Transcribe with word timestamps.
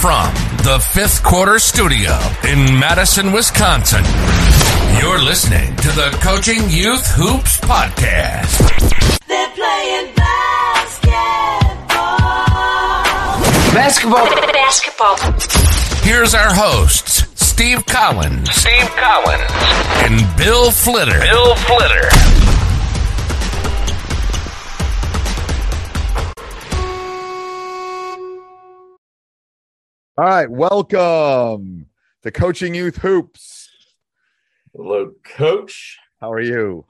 From 0.00 0.32
the 0.64 0.78
fifth 0.94 1.22
quarter 1.22 1.58
studio 1.58 2.18
in 2.48 2.78
Madison, 2.78 3.32
Wisconsin, 3.32 4.02
you're 4.98 5.22
listening 5.22 5.76
to 5.76 5.88
the 5.88 6.08
Coaching 6.22 6.70
Youth 6.70 7.06
Hoops 7.16 7.60
Podcast. 7.60 8.56
They're 9.28 9.50
playing 9.50 10.14
basketball. 10.14 11.36
Basketball. 13.74 14.24
Basketball. 14.54 15.16
Here's 16.02 16.34
our 16.34 16.54
hosts, 16.54 17.24
Steve 17.34 17.84
Collins, 17.84 18.50
Steve 18.50 18.88
Collins, 18.96 19.50
and 20.00 20.36
Bill 20.38 20.70
Flitter. 20.70 21.20
Bill 21.20 21.54
Flitter. 21.56 22.39
All 30.20 30.26
right, 30.26 30.50
welcome 30.50 31.86
to 32.24 32.30
Coaching 32.30 32.74
Youth 32.74 32.98
Hoops. 32.98 33.70
Hello, 34.76 35.12
Coach. 35.24 35.98
How 36.20 36.30
are 36.30 36.42
you? 36.42 36.84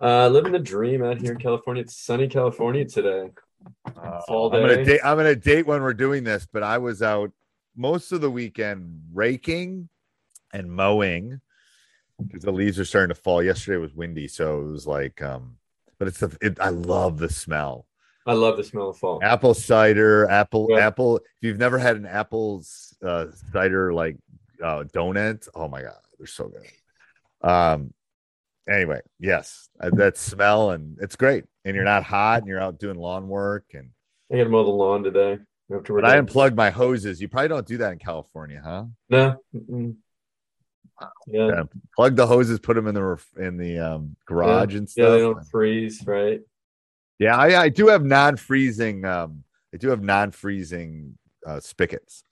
Uh, 0.00 0.28
living 0.28 0.52
the 0.52 0.58
dream 0.58 1.04
out 1.04 1.20
here 1.20 1.32
in 1.32 1.38
California. 1.38 1.82
It's 1.82 1.98
sunny 1.98 2.28
California 2.28 2.86
today. 2.86 3.28
Uh, 3.84 4.22
Fall 4.26 4.54
I'm 4.54 4.62
gonna 4.62 4.76
day. 4.76 4.84
date. 4.84 5.00
I'm 5.04 5.18
gonna 5.18 5.36
date 5.36 5.66
when 5.66 5.82
we're 5.82 5.92
doing 5.92 6.24
this, 6.24 6.48
but 6.50 6.62
I 6.62 6.78
was 6.78 7.02
out 7.02 7.30
most 7.76 8.10
of 8.10 8.22
the 8.22 8.30
weekend 8.30 9.02
raking 9.12 9.90
and 10.54 10.72
mowing 10.72 11.42
because 12.26 12.42
the 12.42 12.52
leaves 12.52 12.78
are 12.78 12.86
starting 12.86 13.14
to 13.14 13.20
fall. 13.20 13.42
Yesterday 13.42 13.76
was 13.76 13.92
windy, 13.92 14.28
so 14.28 14.62
it 14.62 14.70
was 14.70 14.86
like, 14.86 15.20
um, 15.20 15.58
but 15.98 16.08
it's 16.08 16.20
the. 16.20 16.34
It, 16.40 16.58
I 16.58 16.70
love 16.70 17.18
the 17.18 17.28
smell. 17.28 17.86
I 18.26 18.32
love 18.32 18.56
the 18.56 18.64
smell 18.64 18.90
of 18.90 18.98
fall. 18.98 19.20
Apple 19.22 19.54
cider, 19.54 20.28
apple, 20.28 20.66
Yeah. 20.70 20.86
apple. 20.86 21.18
If 21.18 21.24
you've 21.42 21.58
never 21.58 21.78
had 21.78 21.96
an 21.96 22.06
apple 22.06 22.64
uh, 23.02 23.26
cider 23.52 23.92
like 23.92 24.16
uh, 24.62 24.84
donut, 24.84 25.48
oh 25.54 25.68
my 25.68 25.82
god, 25.82 25.98
they're 26.18 26.26
so 26.26 26.48
good. 26.48 27.48
Um. 27.48 27.92
Anyway, 28.68 29.00
yes, 29.20 29.68
uh, 29.80 29.90
that 29.90 30.16
smell 30.16 30.72
and 30.72 30.98
it's 31.00 31.14
great, 31.14 31.44
and 31.64 31.76
you're 31.76 31.84
not 31.84 32.02
hot, 32.02 32.40
and 32.40 32.48
you're 32.48 32.60
out 32.60 32.80
doing 32.80 32.96
lawn 32.98 33.28
work, 33.28 33.64
and 33.74 33.90
I 34.32 34.38
got 34.38 34.44
to 34.44 34.50
mow 34.50 34.64
the 34.64 34.70
lawn 34.70 35.04
today. 35.04 35.38
After 35.72 35.94
but 35.94 36.04
I 36.04 36.16
unplugged 36.16 36.56
my 36.56 36.70
hoses. 36.70 37.20
You 37.20 37.28
probably 37.28 37.48
don't 37.48 37.66
do 37.66 37.76
that 37.78 37.92
in 37.92 37.98
California, 38.00 38.60
huh? 38.64 38.86
No. 39.08 39.36
mm-mm. 39.54 39.94
Yeah. 41.26 41.46
Yeah, 41.48 41.62
plug 41.94 42.16
the 42.16 42.26
hoses, 42.26 42.58
put 42.58 42.74
them 42.74 42.86
in 42.86 42.94
the 42.94 43.02
ref- 43.02 43.36
in 43.36 43.56
the 43.56 43.78
um, 43.78 44.16
garage 44.26 44.74
and 44.74 44.88
stuff. 44.88 45.04
Yeah, 45.04 45.10
they 45.10 45.20
don't 45.20 45.44
freeze, 45.48 46.02
right? 46.06 46.40
Yeah, 47.18 47.36
I, 47.36 47.62
I 47.62 47.68
do 47.68 47.88
have 47.88 48.04
non-freezing. 48.04 49.04
Um, 49.04 49.44
I 49.74 49.78
do 49.78 49.88
have 49.88 50.02
non-freezing 50.02 51.16
uh, 51.46 51.60
spigots 51.60 52.24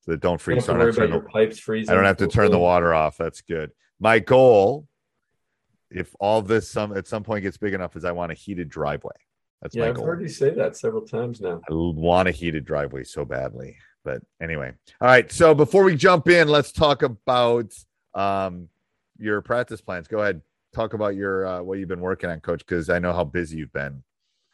so 0.00 0.12
that 0.12 0.20
don't 0.20 0.32
don't 0.32 0.40
freeze. 0.40 0.56
have 0.58 0.64
So 0.66 0.74
I 0.74 0.78
don't, 0.78 0.86
have 0.86 0.94
to 0.94 1.00
about 1.00 1.06
turn 1.06 1.12
your 1.12 1.22
the, 1.22 1.28
pipes 1.28 1.58
freezing. 1.58 1.90
I 1.90 1.94
don't 1.94 2.04
have 2.04 2.16
to 2.18 2.28
turn 2.28 2.50
the 2.50 2.58
water 2.58 2.94
off. 2.94 3.16
That's 3.16 3.40
good. 3.40 3.72
My 4.00 4.18
goal, 4.18 4.86
if 5.90 6.14
all 6.20 6.42
this 6.42 6.70
some 6.70 6.96
at 6.96 7.06
some 7.06 7.24
point 7.24 7.42
gets 7.42 7.56
big 7.56 7.74
enough, 7.74 7.96
is 7.96 8.04
I 8.04 8.12
want 8.12 8.32
a 8.32 8.34
heated 8.34 8.68
driveway. 8.68 9.14
That's 9.62 9.74
Yeah, 9.74 9.84
my 9.84 9.88
I've 9.88 9.96
goal. 9.96 10.06
heard 10.06 10.22
you 10.22 10.28
say 10.28 10.50
that 10.50 10.76
several 10.76 11.02
times 11.02 11.40
now. 11.40 11.60
I 11.68 11.72
want 11.72 12.28
a 12.28 12.30
heated 12.30 12.64
driveway 12.64 13.04
so 13.04 13.24
badly. 13.24 13.76
But 14.04 14.22
anyway, 14.40 14.72
all 15.00 15.08
right. 15.08 15.30
So 15.30 15.54
before 15.54 15.84
we 15.84 15.96
jump 15.96 16.28
in, 16.28 16.48
let's 16.48 16.72
talk 16.72 17.02
about 17.02 17.74
um, 18.14 18.68
your 19.18 19.42
practice 19.42 19.80
plans. 19.80 20.08
Go 20.08 20.20
ahead, 20.20 20.40
talk 20.72 20.94
about 20.94 21.16
your 21.16 21.46
uh, 21.46 21.62
what 21.62 21.78
you've 21.78 21.88
been 21.88 22.00
working 22.00 22.30
on, 22.30 22.40
Coach, 22.40 22.60
because 22.60 22.88
I 22.88 22.98
know 23.00 23.12
how 23.12 23.24
busy 23.24 23.58
you've 23.58 23.72
been. 23.72 24.02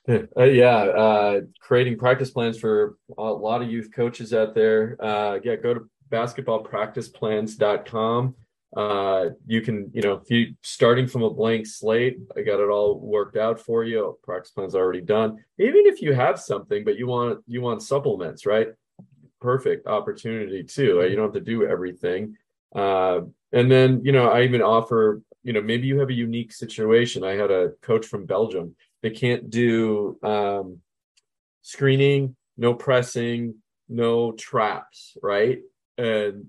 Uh, 0.37 0.45
yeah, 0.45 0.77
uh, 0.77 1.41
creating 1.61 1.97
practice 1.97 2.31
plans 2.31 2.59
for 2.59 2.99
a 3.17 3.23
lot 3.23 3.63
of 3.63 3.71
youth 3.71 3.89
coaches 3.91 4.35
out 4.35 4.55
there. 4.55 4.99
Uh, 5.01 5.39
yeah, 5.43 5.57
go 5.57 5.73
to 5.73 5.89
basketballpracticeplans.com. 6.11 8.35
Uh, 8.77 9.27
you 9.47 9.61
can, 9.61 9.91
you 9.95 10.03
know, 10.03 10.15
if 10.15 10.29
you 10.31 10.55
starting 10.63 11.07
from 11.07 11.23
a 11.23 11.31
blank 11.31 11.65
slate, 11.67 12.19
I 12.37 12.43
got 12.43 12.61
it 12.61 12.69
all 12.69 12.99
worked 12.99 13.37
out 13.37 13.61
for 13.61 13.85
you. 13.85 14.19
Practice 14.23 14.51
plan's 14.51 14.75
already 14.75 15.01
done. 15.01 15.39
Even 15.59 15.87
if 15.87 16.03
you 16.03 16.13
have 16.13 16.41
something, 16.41 16.85
but 16.85 16.99
you 16.99 17.07
want 17.07 17.41
you 17.47 17.61
want 17.61 17.83
supplements, 17.83 18.47
right? 18.47 18.69
Perfect 19.41 19.87
opportunity 19.87 20.65
too. 20.65 21.07
You 21.09 21.17
don't 21.17 21.27
have 21.27 21.35
to 21.35 21.41
do 21.41 21.67
everything. 21.67 22.37
Uh, 22.75 23.21
and 23.53 23.71
then, 23.71 24.01
you 24.05 24.11
know, 24.11 24.29
I 24.29 24.43
even 24.43 24.61
offer, 24.61 25.23
you 25.45 25.53
know, 25.53 25.63
maybe 25.63 25.87
you 25.87 26.01
have 26.01 26.11
a 26.11 26.15
unique 26.15 26.53
situation. 26.53 27.23
I 27.23 27.37
had 27.37 27.53
a 27.53 27.71
coach 27.81 28.07
from 28.07 28.27
Belgium 28.27 28.75
they 29.05 29.11
can't 29.11 29.51
do 29.51 30.19
um, 30.23 30.79
screening, 31.61 32.37
no 32.57 32.73
pressing, 32.73 33.57
no 33.87 34.33
traps, 34.33 35.15
right? 35.23 35.59
And 35.99 36.47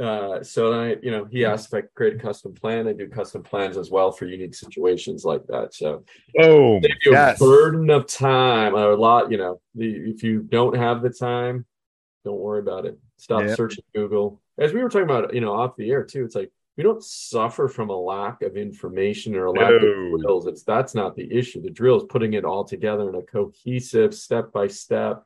uh, 0.00 0.44
so 0.44 0.70
then 0.70 0.78
I, 0.78 0.96
you 1.02 1.10
know, 1.10 1.24
he 1.24 1.44
asked 1.44 1.66
if 1.66 1.74
I 1.74 1.80
could 1.80 1.94
create 1.96 2.14
a 2.14 2.18
custom 2.20 2.54
plan. 2.54 2.86
I 2.86 2.92
do 2.92 3.08
custom 3.08 3.42
plans 3.42 3.76
as 3.76 3.90
well 3.90 4.12
for 4.12 4.26
unique 4.26 4.54
situations 4.54 5.24
like 5.24 5.44
that. 5.48 5.74
So 5.74 6.04
oh, 6.40 6.80
Yes. 7.04 7.40
burden 7.40 7.90
of 7.90 8.06
time, 8.06 8.76
a 8.76 8.94
lot. 8.94 9.32
You 9.32 9.38
know, 9.38 9.60
the, 9.74 9.90
if 9.92 10.22
you 10.22 10.42
don't 10.42 10.76
have 10.76 11.02
the 11.02 11.10
time, 11.10 11.66
don't 12.24 12.38
worry 12.38 12.60
about 12.60 12.86
it. 12.86 13.00
Stop 13.16 13.46
Yep. 13.46 13.56
searching 13.56 13.84
Google. 13.96 14.40
As 14.60 14.72
we 14.72 14.80
were 14.80 14.90
talking 14.90 15.10
about, 15.10 15.34
you 15.34 15.40
know, 15.40 15.54
off 15.54 15.74
the 15.76 15.90
air 15.90 16.04
too. 16.04 16.24
It's 16.24 16.36
like 16.36 16.52
we 16.80 16.84
don't 16.84 17.04
suffer 17.04 17.68
from 17.68 17.90
a 17.90 17.94
lack 17.94 18.40
of 18.40 18.56
information 18.56 19.36
or 19.36 19.44
a 19.44 19.50
lack 19.52 19.68
No. 19.68 19.74
of 20.14 20.20
drills. 20.22 20.46
It's 20.46 20.62
that's 20.62 20.94
not 20.94 21.14
the 21.14 21.30
issue. 21.30 21.60
The 21.60 21.68
drill 21.68 21.98
is 21.98 22.04
putting 22.08 22.32
it 22.32 22.46
all 22.46 22.64
together 22.64 23.06
in 23.10 23.16
a 23.16 23.22
cohesive, 23.22 24.14
step 24.14 24.50
by 24.50 24.66
step 24.66 25.22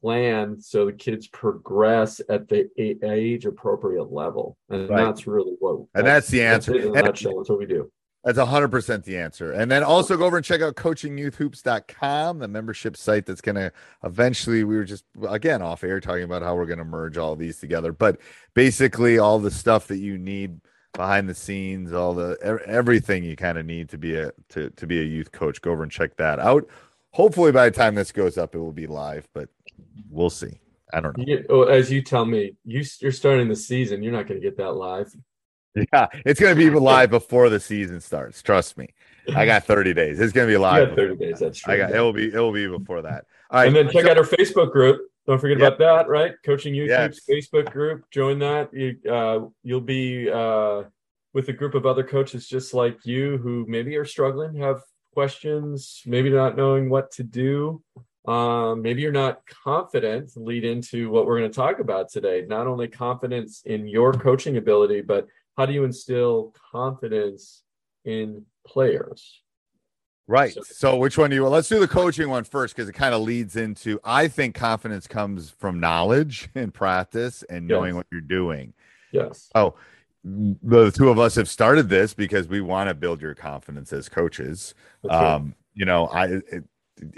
plan 0.00 0.60
so 0.60 0.86
the 0.86 0.92
kids 0.92 1.28
progress 1.28 2.20
at 2.28 2.48
the 2.48 2.68
age 3.04 3.46
appropriate 3.46 4.12
level, 4.12 4.56
and 4.68 4.90
Right. 4.90 5.04
that's 5.04 5.28
really 5.28 5.54
what. 5.60 5.86
And 5.94 6.04
that's 6.04 6.26
the 6.28 6.42
answer. 6.42 6.74
a 6.74 6.86
And- 6.86 6.94
nutshell. 6.94 7.36
That's 7.36 7.50
what 7.50 7.60
we 7.60 7.66
do. 7.66 7.88
That's 8.24 8.38
100% 8.38 9.04
the 9.04 9.16
answer. 9.16 9.52
And 9.52 9.70
then 9.70 9.84
also 9.84 10.16
go 10.16 10.24
over 10.26 10.36
and 10.38 10.44
check 10.44 10.60
out 10.60 10.74
coachingyouthhoops.com, 10.74 12.38
the 12.40 12.48
membership 12.48 12.96
site 12.96 13.26
that's 13.26 13.40
going 13.40 13.54
to 13.54 13.72
eventually, 14.04 14.64
we 14.64 14.74
were 14.76 14.84
just, 14.84 15.04
again, 15.28 15.62
off 15.62 15.84
air 15.84 16.00
talking 16.00 16.24
about 16.24 16.42
how 16.42 16.54
we're 16.56 16.66
going 16.66 16.78
to 16.80 16.84
merge 16.84 17.16
all 17.16 17.36
these 17.36 17.58
together. 17.58 17.92
But 17.92 18.18
basically, 18.54 19.18
all 19.18 19.38
the 19.38 19.50
stuff 19.52 19.86
that 19.86 19.98
you 19.98 20.18
need 20.18 20.60
behind 20.92 21.28
the 21.28 21.34
scenes, 21.34 21.92
all 21.92 22.14
the 22.14 22.36
everything 22.66 23.24
you 23.24 23.36
kind 23.36 23.58
of 23.58 23.66
need 23.66 23.88
to 23.90 23.98
be 23.98 24.16
a 24.16 24.32
to, 24.50 24.70
to 24.70 24.86
be 24.86 25.00
a 25.00 25.04
youth 25.04 25.32
coach. 25.32 25.60
Go 25.60 25.72
over 25.72 25.82
and 25.82 25.92
check 25.92 26.16
that 26.16 26.38
out. 26.38 26.66
Hopefully, 27.12 27.52
by 27.52 27.68
the 27.68 27.76
time 27.76 27.94
this 27.94 28.12
goes 28.12 28.38
up, 28.38 28.54
it 28.54 28.58
will 28.58 28.72
be 28.72 28.86
live, 28.86 29.28
but 29.32 29.48
we'll 30.08 30.30
see. 30.30 30.60
I 30.92 31.00
don't 31.00 31.16
know. 31.16 31.24
You, 31.26 31.68
as 31.68 31.90
you 31.90 32.02
tell 32.02 32.24
me, 32.24 32.54
you 32.64 32.84
you're 33.00 33.12
starting 33.12 33.48
the 33.48 33.56
season. 33.56 34.02
You're 34.02 34.12
not 34.12 34.26
going 34.26 34.40
to 34.40 34.44
get 34.46 34.56
that 34.58 34.72
live. 34.72 35.14
Yeah, 35.92 36.08
it's 36.26 36.40
going 36.40 36.56
to 36.56 36.60
be 36.60 36.68
live 36.70 37.10
before 37.10 37.48
the 37.48 37.60
season 37.60 38.00
starts. 38.00 38.42
Trust 38.42 38.76
me. 38.76 38.88
I 39.36 39.46
got 39.46 39.64
30 39.64 39.94
days. 39.94 40.18
It's 40.18 40.32
going 40.32 40.46
to 40.46 40.48
be 40.48 40.54
You 40.54 40.58
live. 40.58 40.88
got 40.88 40.96
30 40.96 41.16
days. 41.16 41.38
That's 41.38 41.60
true. 41.60 41.72
I 41.74 41.76
got 41.76 41.92
it 41.92 42.00
will 42.00 42.12
be 42.12 42.26
it 42.26 42.34
will 42.38 42.52
be 42.52 42.66
before 42.66 43.02
that. 43.02 43.26
All 43.50 43.60
right. 43.60 43.68
and 43.68 43.76
then 43.76 43.88
check 43.88 44.02
so- 44.04 44.10
out 44.10 44.18
our 44.18 44.24
Facebook 44.24 44.72
group. 44.72 45.00
Don't 45.30 45.38
forget 45.38 45.58
Yep. 45.60 45.74
about 45.76 45.78
that, 45.78 46.08
right? 46.08 46.34
Coaching 46.44 46.74
Youth 46.74 46.90
Hoops 46.90 47.20
Yes. 47.28 47.46
Facebook 47.46 47.70
group. 47.70 48.02
Join 48.10 48.40
that. 48.40 48.74
You, 48.74 48.96
uh, 49.08 49.46
you'll 49.62 49.80
be 49.80 50.28
uh, 50.28 50.82
with 51.34 51.48
a 51.48 51.52
group 51.52 51.76
of 51.76 51.86
other 51.86 52.02
coaches 52.02 52.48
just 52.48 52.74
like 52.74 53.06
you 53.06 53.38
who 53.38 53.64
maybe 53.68 53.94
are 53.96 54.04
struggling, 54.04 54.56
have 54.56 54.82
questions, 55.14 56.02
maybe 56.04 56.30
not 56.30 56.56
knowing 56.56 56.90
what 56.90 57.12
to 57.12 57.22
do. 57.22 57.80
um, 58.26 58.82
maybe 58.82 59.00
you're 59.02 59.12
not 59.12 59.40
confident 59.64 60.30
lead 60.36 60.64
into 60.64 61.10
what 61.10 61.26
we're 61.26 61.38
going 61.38 61.50
to 61.50 61.54
talk 61.56 61.78
about 61.78 62.10
today 62.10 62.44
not 62.46 62.66
only 62.66 62.86
confidence 62.86 63.62
in 63.64 63.88
your 63.88 64.12
coaching 64.12 64.58
ability 64.58 65.00
but 65.00 65.26
how 65.56 65.64
do 65.64 65.72
you 65.72 65.84
instill 65.84 66.52
confidence 66.70 67.62
in 68.04 68.44
players 68.66 69.40
Right. 70.30 70.54
So- 70.54 70.62
So, 70.64 70.96
which 70.96 71.18
one 71.18 71.30
do 71.30 71.36
you? 71.36 71.46
Let's 71.48 71.68
do 71.68 71.80
the 71.80 71.88
coaching 71.88 72.30
one 72.30 72.44
first 72.44 72.76
because 72.76 72.88
it 72.88 72.92
kind 72.92 73.14
of 73.14 73.22
leads 73.22 73.56
into. 73.56 73.98
I 74.04 74.28
think 74.28 74.54
confidence 74.54 75.08
comes 75.08 75.50
from 75.50 75.80
knowledge 75.80 76.48
and 76.54 76.72
practice 76.72 77.42
and 77.50 77.66
knowing 77.66 77.90
Yes. 77.90 77.94
what 77.96 78.06
you're 78.12 78.20
doing. 78.20 78.72
yes 79.12 79.50
Oh, 79.56 79.74
the 80.22 80.92
two 80.92 81.08
of 81.08 81.18
us 81.18 81.34
have 81.34 81.48
started 81.48 81.88
this 81.88 82.14
because 82.14 82.46
we 82.46 82.60
want 82.60 82.88
to 82.88 82.94
build 82.94 83.20
your 83.20 83.34
confidence 83.34 83.92
as 83.92 84.08
coaches. 84.08 84.72
Um, 85.08 85.54
you 85.74 85.84
know, 85.84 86.06
I 86.06 86.26
it, 86.26 86.64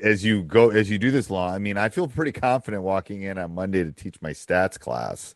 as 0.03 0.25
you 0.25 0.43
go 0.44 0.70
as 0.70 0.88
you 0.88 0.99
do 0.99 1.11
this 1.11 1.29
long. 1.29 1.53
I 1.53 1.59
mean, 1.59 1.76
I 1.76 1.91
feel 1.91 2.09
pretty 2.09 2.32
confident 2.32 2.82
walking 2.82 3.23
in 3.23 3.37
on 3.37 3.55
Monday 3.55 3.85
to 3.85 3.93
teach 3.93 4.23
my 4.23 4.31
stats 4.31 4.79
class 4.81 5.35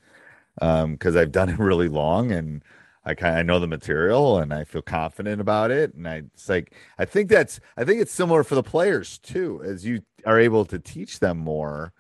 um 0.63 0.93
because 0.93 1.15
I've 1.15 1.33
done 1.33 1.51
it 1.51 1.59
really 1.71 1.89
long 1.89 2.33
and 2.33 2.63
I 3.07 3.15
kind 3.15 3.39
of 3.39 3.47
know 3.47 3.61
the 3.61 3.69
material 3.69 4.39
and 4.39 4.53
I 4.53 4.65
feel 4.65 4.83
confident 4.83 5.41
about 5.41 5.71
it. 5.71 5.95
And 5.95 6.09
I 6.09 6.23
it's 6.35 6.49
like 6.49 6.75
I 6.99 7.05
think 7.05 7.31
that's 7.31 7.61
I 7.77 7.85
think 7.85 8.03
it's 8.03 8.13
similar 8.13 8.43
for 8.43 8.57
the 8.57 8.65
players 8.65 9.19
too. 9.19 9.63
As 9.65 9.87
you 9.87 10.03
are 10.27 10.41
able 10.41 10.65
to 10.67 10.79
teach 10.81 11.21
them 11.21 11.39
more, 11.39 11.93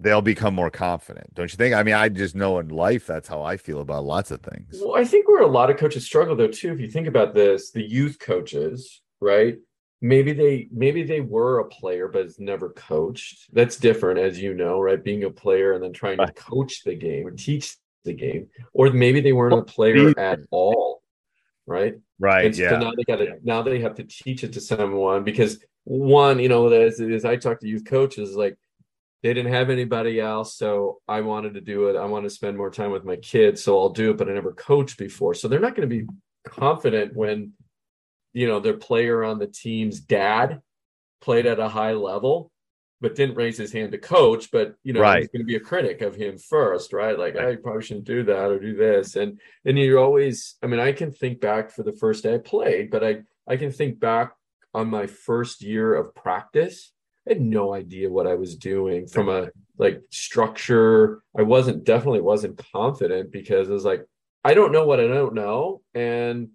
they'll 0.00 0.20
become 0.20 0.52
more 0.52 0.70
confident. 0.70 1.32
Don't 1.34 1.52
you 1.52 1.56
think? 1.56 1.72
I 1.72 1.84
mean, 1.84 1.94
I 1.94 2.08
just 2.08 2.34
know 2.34 2.58
in 2.58 2.68
life 2.68 3.06
that's 3.06 3.28
how 3.28 3.42
I 3.42 3.56
feel 3.56 3.80
about 3.80 4.04
lots 4.04 4.32
of 4.32 4.40
things. 4.40 4.82
Well, 4.84 4.96
I 4.96 5.04
think 5.04 5.28
where 5.28 5.42
a 5.42 5.46
lot 5.46 5.70
of 5.70 5.76
coaches 5.76 6.04
struggle 6.04 6.34
though 6.34 6.48
too, 6.48 6.72
if 6.72 6.80
you 6.80 6.90
think 6.90 7.06
about 7.06 7.32
this, 7.32 7.70
the 7.70 7.88
youth 7.88 8.18
coaches, 8.18 9.02
right? 9.20 9.56
Maybe 10.00 10.32
they 10.32 10.68
maybe 10.72 11.04
they 11.04 11.20
were 11.20 11.60
a 11.60 11.68
player 11.68 12.08
but 12.08 12.24
has 12.24 12.40
never 12.40 12.70
coached. 12.70 13.54
That's 13.54 13.76
different, 13.76 14.18
as 14.18 14.40
you 14.40 14.52
know, 14.52 14.80
right? 14.80 15.02
Being 15.02 15.22
a 15.22 15.30
player 15.30 15.74
and 15.74 15.82
then 15.82 15.92
trying 15.92 16.18
to 16.18 16.32
coach 16.32 16.82
the 16.82 16.96
game 16.96 17.24
or 17.24 17.30
teach 17.30 17.76
the 18.04 18.14
game, 18.14 18.48
or 18.72 18.90
maybe 18.90 19.20
they 19.20 19.32
weren't 19.32 19.54
a 19.54 19.62
player 19.62 20.18
at 20.18 20.40
all, 20.50 21.02
right? 21.66 21.94
Right. 22.18 22.46
And 22.46 22.56
so 22.56 22.62
yeah. 22.62 22.78
now 22.78 22.92
they 22.96 23.04
got 23.04 23.16
to 23.16 23.38
now 23.42 23.62
they 23.62 23.80
have 23.80 23.94
to 23.96 24.04
teach 24.04 24.44
it 24.44 24.52
to 24.52 24.60
someone 24.60 25.24
because 25.24 25.58
one, 25.84 26.38
you 26.38 26.48
know, 26.48 26.68
as, 26.68 27.00
as 27.00 27.24
I 27.24 27.36
talk 27.36 27.60
to 27.60 27.68
youth 27.68 27.84
coaches, 27.84 28.34
like 28.34 28.56
they 29.22 29.34
didn't 29.34 29.52
have 29.52 29.70
anybody 29.70 30.20
else, 30.20 30.56
so 30.56 31.00
I 31.08 31.22
wanted 31.22 31.54
to 31.54 31.60
do 31.60 31.88
it. 31.88 31.96
I 31.96 32.04
want 32.04 32.24
to 32.24 32.30
spend 32.30 32.56
more 32.56 32.70
time 32.70 32.90
with 32.90 33.04
my 33.04 33.16
kids, 33.16 33.62
so 33.62 33.78
I'll 33.78 33.90
do 33.90 34.10
it. 34.10 34.16
But 34.16 34.28
I 34.28 34.34
never 34.34 34.52
coached 34.52 34.98
before, 34.98 35.34
so 35.34 35.48
they're 35.48 35.60
not 35.60 35.74
going 35.74 35.88
to 35.88 35.96
be 35.96 36.06
confident 36.46 37.16
when 37.16 37.52
you 38.32 38.46
know 38.46 38.60
their 38.60 38.76
player 38.76 39.24
on 39.24 39.38
the 39.38 39.46
team's 39.46 40.00
dad 40.00 40.60
played 41.20 41.46
at 41.46 41.58
a 41.58 41.68
high 41.68 41.94
level 41.94 42.50
but 43.00 43.14
didn't 43.14 43.36
raise 43.36 43.58
his 43.58 43.72
hand 43.72 43.92
to 43.92 43.98
coach 43.98 44.50
but 44.50 44.74
you 44.82 44.92
know 44.92 45.00
Right. 45.00 45.18
he's 45.20 45.28
going 45.28 45.40
to 45.42 45.44
be 45.46 45.56
a 45.56 45.60
critic 45.60 46.00
of 46.00 46.14
him 46.14 46.38
first 46.38 46.92
right? 46.92 47.18
Like 47.18 47.36
i 47.36 47.56
probably 47.56 47.82
shouldn't 47.82 48.06
do 48.06 48.22
that 48.24 48.50
or 48.50 48.58
do 48.58 48.74
this. 48.76 49.16
And 49.16 49.38
and 49.64 49.78
you're 49.78 49.98
always 49.98 50.56
i 50.62 50.66
mean 50.66 50.80
i 50.80 50.92
can 50.92 51.10
think 51.12 51.40
back 51.40 51.70
for 51.70 51.82
the 51.82 51.92
first 51.92 52.22
day 52.22 52.34
i 52.34 52.38
played 52.38 52.90
but 52.90 53.02
i 53.04 53.22
i 53.46 53.56
can 53.56 53.70
think 53.70 54.00
back 54.00 54.32
on 54.72 54.88
my 54.90 55.06
first 55.06 55.62
year 55.62 55.94
of 55.94 56.14
practice. 56.14 56.90
I 57.28 57.32
had 57.34 57.40
no 57.40 57.72
idea 57.74 58.10
what 58.10 58.26
i 58.26 58.34
was 58.34 58.56
doing 58.56 59.06
from 59.06 59.28
a 59.28 59.48
like 59.78 60.00
structure. 60.10 61.22
I 61.36 61.42
wasn't 61.42 61.84
definitely 61.84 62.20
wasn't 62.20 62.60
confident 62.72 63.32
because 63.32 63.68
it 63.68 63.72
was 63.72 63.84
like 63.84 64.04
i 64.44 64.52
don't 64.54 64.72
know 64.72 64.86
what 64.86 65.00
i 65.00 65.06
don't 65.06 65.34
know. 65.34 65.82
And 65.94 66.50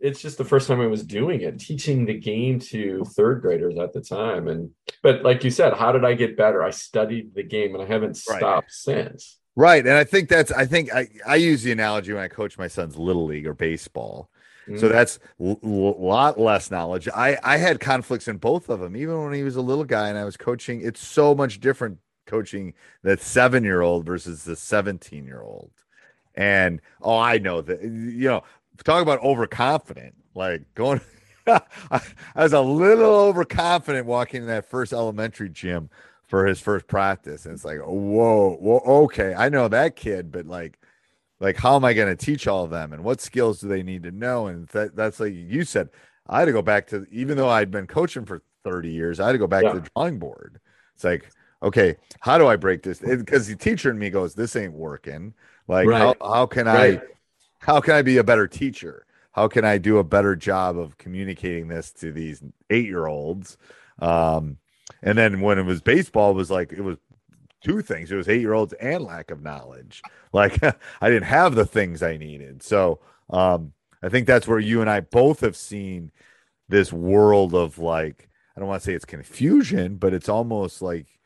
it's 0.00 0.20
just 0.20 0.38
the 0.38 0.44
first 0.44 0.66
time 0.68 0.80
I 0.80 0.86
was 0.86 1.04
doing 1.04 1.42
it, 1.42 1.58
teaching 1.60 2.06
the 2.06 2.18
game 2.18 2.58
to 2.60 3.04
third 3.16 3.42
graders 3.42 3.78
at 3.78 3.92
the 3.92 4.00
time. 4.00 4.48
And 4.48 4.70
but 5.02 5.22
like 5.22 5.44
you 5.44 5.50
said, 5.50 5.74
how 5.74 5.92
did 5.92 6.04
I 6.04 6.14
get 6.14 6.36
better? 6.36 6.62
I 6.62 6.70
studied 6.70 7.34
the 7.34 7.42
game 7.42 7.74
and 7.74 7.82
I 7.82 7.86
haven't 7.86 8.18
Right. 8.28 8.38
stopped 8.38 8.72
since. 8.72 9.38
Right. 9.56 9.84
And 9.84 9.94
I 9.96 10.04
think 10.04 10.28
that's 10.28 10.52
I 10.52 10.66
think 10.66 10.92
I, 10.94 11.08
I 11.26 11.36
use 11.36 11.62
the 11.62 11.72
analogy 11.72 12.12
when 12.12 12.22
I 12.22 12.28
coach 12.28 12.56
my 12.58 12.68
son's 12.68 12.96
little 12.96 13.26
league 13.26 13.46
or 13.46 13.54
baseball. 13.54 14.30
So 14.74 14.88
Mm. 14.88 14.92
that's 14.92 15.18
a 15.40 15.56
lot 15.62 16.38
less 16.38 16.70
knowledge. 16.70 17.08
I 17.08 17.38
I 17.42 17.56
had 17.56 17.80
conflicts 17.80 18.28
in 18.28 18.36
both 18.38 18.68
of 18.68 18.80
them, 18.80 18.96
even 18.96 19.22
when 19.24 19.32
he 19.32 19.42
was 19.42 19.56
a 19.56 19.60
little 19.62 19.84
guy 19.84 20.08
and 20.08 20.16
I 20.18 20.24
was 20.24 20.36
coaching. 20.36 20.80
It's 20.82 21.04
so 21.04 21.34
much 21.34 21.60
different 21.60 21.98
coaching 22.26 22.74
that 23.02 23.20
seven 23.20 23.64
year 23.64 23.80
old 23.82 24.06
versus 24.06 24.44
the 24.44 24.54
17 24.56 25.24
year 25.26 25.42
old. 25.42 25.72
And 26.34 26.80
oh, 27.02 27.18
I 27.18 27.38
know 27.38 27.60
that, 27.60 27.82
you 27.82 28.28
know, 28.28 28.44
talk 28.84 29.02
about 29.02 29.20
overconfident, 29.22 30.14
like 30.34 30.62
going. 30.74 31.00
I, 31.46 31.60
I 32.34 32.42
was 32.42 32.52
a 32.52 32.60
little 32.60 33.10
overconfident 33.14 34.06
walking 34.06 34.42
in 34.42 34.48
that 34.48 34.66
first 34.68 34.92
elementary 34.92 35.48
gym 35.48 35.90
for 36.26 36.46
his 36.46 36.60
first 36.60 36.86
practice. 36.86 37.44
And 37.44 37.54
it's 37.54 37.64
like, 37.64 37.78
whoa, 37.80 38.56
whoa, 38.60 38.78
okay. 39.04 39.34
I 39.34 39.48
know 39.48 39.66
that 39.68 39.96
kid, 39.96 40.30
but 40.30 40.46
like, 40.46 40.78
like 41.40 41.56
how 41.56 41.74
am 41.76 41.84
I 41.84 41.92
going 41.94 42.14
to 42.14 42.24
teach 42.26 42.46
all 42.46 42.64
of 42.64 42.70
them 42.70 42.92
and 42.92 43.02
what 43.02 43.20
skills 43.20 43.60
do 43.60 43.68
they 43.68 43.82
need 43.82 44.02
to 44.04 44.12
know? 44.12 44.46
And 44.46 44.68
that, 44.68 44.94
that's 44.94 45.18
like 45.18 45.34
you 45.34 45.64
said, 45.64 45.88
I 46.28 46.40
had 46.40 46.44
to 46.44 46.52
go 46.52 46.62
back 46.62 46.86
to, 46.88 47.06
even 47.10 47.36
though 47.36 47.48
I'd 47.48 47.70
been 47.70 47.86
coaching 47.86 48.24
for 48.24 48.42
30 48.62 48.90
years, 48.90 49.18
I 49.18 49.26
had 49.26 49.32
to 49.32 49.38
go 49.38 49.46
back 49.46 49.64
Yeah. 49.64 49.72
to 49.72 49.80
the 49.80 49.90
drawing 49.96 50.18
board. 50.18 50.60
It's 50.94 51.02
like, 51.04 51.30
okay, 51.62 51.96
how 52.20 52.38
do 52.38 52.46
I 52.46 52.56
break 52.56 52.82
this? 52.82 53.00
Because 53.00 53.48
the 53.48 53.56
teacher 53.56 53.90
in 53.90 53.98
me 53.98 54.10
goes, 54.10 54.34
this 54.34 54.54
ain't 54.54 54.74
working. 54.74 55.34
Like, 55.66 55.88
Right. 55.88 55.98
how, 55.98 56.16
how 56.20 56.46
can 56.46 56.66
Right. 56.66 57.00
I, 57.00 57.06
how 57.60 57.80
can 57.80 57.94
I 57.94 58.02
be 58.02 58.16
a 58.16 58.24
better 58.24 58.48
teacher? 58.48 59.06
How 59.32 59.48
can 59.48 59.64
I 59.64 59.78
do 59.78 59.98
a 59.98 60.04
better 60.04 60.34
job 60.34 60.76
of 60.76 60.98
communicating 60.98 61.68
this 61.68 61.92
to 61.94 62.10
these 62.12 62.42
eight 62.68 62.86
year 62.86 63.06
olds? 63.06 63.56
Um, 64.00 64.58
and 65.02 65.16
then 65.16 65.40
when 65.40 65.58
it 65.58 65.64
was 65.64 65.80
baseball, 65.80 66.32
it 66.32 66.34
was 66.34 66.50
like 66.50 66.72
it 66.72 66.82
was 66.82 66.98
two 67.62 67.82
things. 67.82 68.10
It 68.10 68.16
was 68.16 68.28
eight 68.28 68.40
year 68.40 68.54
olds 68.54 68.72
and 68.74 69.04
lack 69.04 69.30
of 69.30 69.42
knowledge. 69.42 70.02
Like 70.32 70.62
I 71.00 71.10
didn't 71.10 71.24
have 71.24 71.56
the 71.56 71.66
things 71.66 72.04
I 72.04 72.16
needed. 72.16 72.62
So 72.62 73.00
um, 73.30 73.72
I 74.00 74.08
think 74.08 74.28
that's 74.28 74.46
where 74.46 74.60
you 74.60 74.80
and 74.80 74.88
I 74.88 75.00
both 75.00 75.40
have 75.40 75.56
seen 75.56 76.12
this 76.68 76.92
world 76.92 77.52
of 77.52 77.76
like 77.80 78.28
I 78.56 78.60
don't 78.60 78.68
want 78.68 78.80
to 78.80 78.86
say 78.86 78.94
it's 78.94 79.04
confusion, 79.04 79.96
but 79.96 80.14
it's 80.14 80.28
almost 80.28 80.82
like 80.82 81.19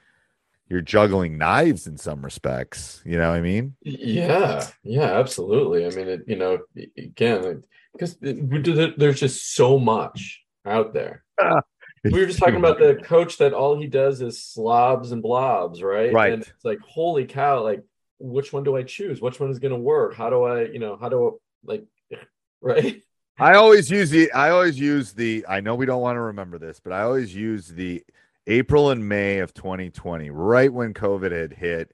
you're 0.75 0.83
juggling 0.83 1.39
knives 1.39 1.87
in 1.87 1.97
some 1.97 2.25
respects. 2.25 3.01
You 3.07 3.17
know 3.17 3.31
what 3.31 3.37
I 3.37 3.41
mean? 3.41 3.77
Yeah, 3.83 4.67
yeah, 4.83 5.21
absolutely. 5.21 5.87
I 5.87 5.91
mean, 5.91 6.09
it, 6.09 6.23
you 6.27 6.35
know, 6.35 6.59
again, 6.99 7.63
because 7.93 8.17
there's 8.21 9.21
just 9.21 9.55
so 9.55 9.79
much 9.79 10.43
out 10.67 10.93
there. 10.93 11.25
We 12.05 12.21
were 12.21 12.27
just 12.27 12.39
talking 12.39 12.57
about 12.57 12.79
the 12.79 13.01
coach 13.03 13.39
that 13.39 13.55
all 13.55 13.81
he 13.81 13.87
does 13.87 14.21
is 14.21 14.43
slobs 14.43 15.11
and 15.11 15.23
blobs, 15.23 15.83
right? 15.83 16.13
Right. 16.13 16.35
And 16.35 16.43
it's 16.43 16.63
like, 16.63 16.79
holy 16.81 17.25
cow, 17.25 17.63
like, 17.63 17.83
which 18.19 18.53
one 18.53 18.63
do 18.63 18.77
I 18.77 18.83
choose? 18.83 19.23
Which 19.23 19.41
one 19.41 19.49
is 19.49 19.59
going 19.59 19.73
to 19.73 19.79
work? 19.79 20.15
How 20.15 20.29
do 20.29 20.43
I, 20.43 20.65
you 20.65 20.79
know, 20.79 20.99
how 21.01 21.09
do 21.09 21.27
I, 21.27 21.31
like, 21.65 21.85
right? 22.61 23.01
I 23.39 23.55
always 23.55 23.91
use 23.91 24.11
the 24.11 24.31
I 24.33 24.51
always 24.51 24.79
use 24.79 25.15
the 25.15 25.47
I 25.49 25.61
know 25.61 25.77
we 25.77 25.87
don't 25.87 26.03
want 26.03 26.17
to 26.17 26.21
remember 26.21 26.59
this, 26.59 26.79
but 26.79 26.93
I 26.93 27.01
always 27.01 27.35
use 27.35 27.69
the 27.69 28.05
April 28.47 28.91
and 28.91 29.09
May 29.09 29.39
of 29.39 29.55
2020, 29.55 30.31
right 30.31 30.73
when 30.73 30.93
COVID 30.95 31.33
had 31.33 31.55
hit, 31.55 31.93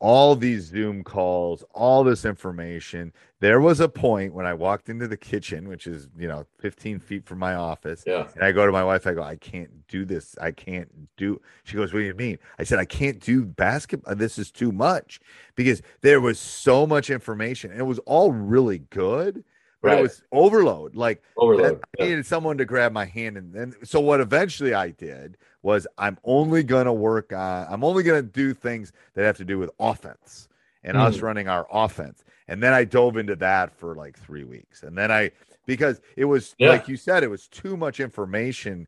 all 0.00 0.36
these 0.36 0.64
Zoom 0.64 1.02
calls, 1.02 1.64
all 1.72 2.04
this 2.04 2.24
information. 2.26 3.12
There 3.40 3.60
was 3.60 3.80
a 3.80 3.88
point 3.88 4.34
when 4.34 4.44
I 4.44 4.52
walked 4.52 4.90
into 4.90 5.08
the 5.08 5.16
kitchen, 5.16 5.66
which 5.66 5.86
is, 5.86 6.08
you 6.18 6.28
know, 6.28 6.44
15 6.58 6.98
feet 6.98 7.24
from 7.24 7.38
my 7.38 7.54
office, 7.54 8.04
Yeah. 8.06 8.26
and 8.34 8.44
I 8.44 8.52
go 8.52 8.66
to 8.66 8.72
my 8.72 8.84
wife, 8.84 9.06
I 9.06 9.14
go, 9.14 9.22
I 9.22 9.36
can't 9.36 9.86
do 9.88 10.04
this. 10.04 10.36
I 10.38 10.50
can't 10.50 10.90
do. 11.16 11.40
She 11.62 11.76
goes, 11.76 11.92
What 11.94 12.00
do 12.00 12.04
you 12.04 12.14
mean? 12.14 12.38
I 12.58 12.64
said, 12.64 12.78
I 12.78 12.84
can't 12.84 13.18
do 13.18 13.44
basketball. 13.46 14.12
Uh, 14.12 14.14
this 14.16 14.38
is 14.38 14.50
too 14.50 14.72
much 14.72 15.20
because 15.54 15.80
there 16.02 16.20
was 16.20 16.38
so 16.38 16.86
much 16.86 17.08
information. 17.08 17.70
And 17.70 17.80
it 17.80 17.84
was 17.84 18.00
all 18.00 18.30
really 18.32 18.78
good, 18.90 19.42
but 19.84 19.90
Right. 19.90 19.98
it 19.98 20.02
was 20.02 20.22
overload. 20.32 20.96
Like 20.96 21.22
Overload. 21.36 21.82
I 21.98 22.02
Yeah. 22.02 22.08
needed 22.08 22.26
someone 22.26 22.56
to 22.58 22.64
grab 22.64 22.92
my 22.92 23.04
hand. 23.04 23.36
And 23.36 23.52
then, 23.52 23.74
so 23.84 24.00
what 24.00 24.20
eventually 24.20 24.72
I 24.74 24.90
did 24.90 25.36
was 25.62 25.86
I'm 25.98 26.18
only 26.24 26.62
going 26.62 26.86
to 26.86 26.92
work 26.92 27.32
on, 27.32 27.66
I'm 27.70 27.84
only 27.84 28.02
going 28.02 28.22
to 28.22 28.28
do 28.28 28.54
things 28.54 28.92
that 29.14 29.24
have 29.24 29.36
to 29.36 29.44
do 29.44 29.58
with 29.58 29.70
offense 29.78 30.48
and 30.82 30.96
us 30.96 31.18
Mm. 31.18 31.22
running 31.22 31.48
our 31.48 31.66
offense. 31.70 32.24
And 32.48 32.62
then 32.62 32.72
I 32.72 32.84
dove 32.84 33.16
into 33.16 33.36
that 33.36 33.72
for 33.78 33.94
like 33.94 34.18
three 34.18 34.44
weeks. 34.44 34.82
And 34.82 34.96
then 34.96 35.10
I, 35.12 35.30
because 35.66 36.00
it 36.16 36.24
was, 36.26 36.54
Yeah. 36.58 36.70
like 36.70 36.88
you 36.88 36.96
said, 36.96 37.22
it 37.22 37.28
was 37.30 37.46
too 37.48 37.76
much 37.76 38.00
information. 38.00 38.86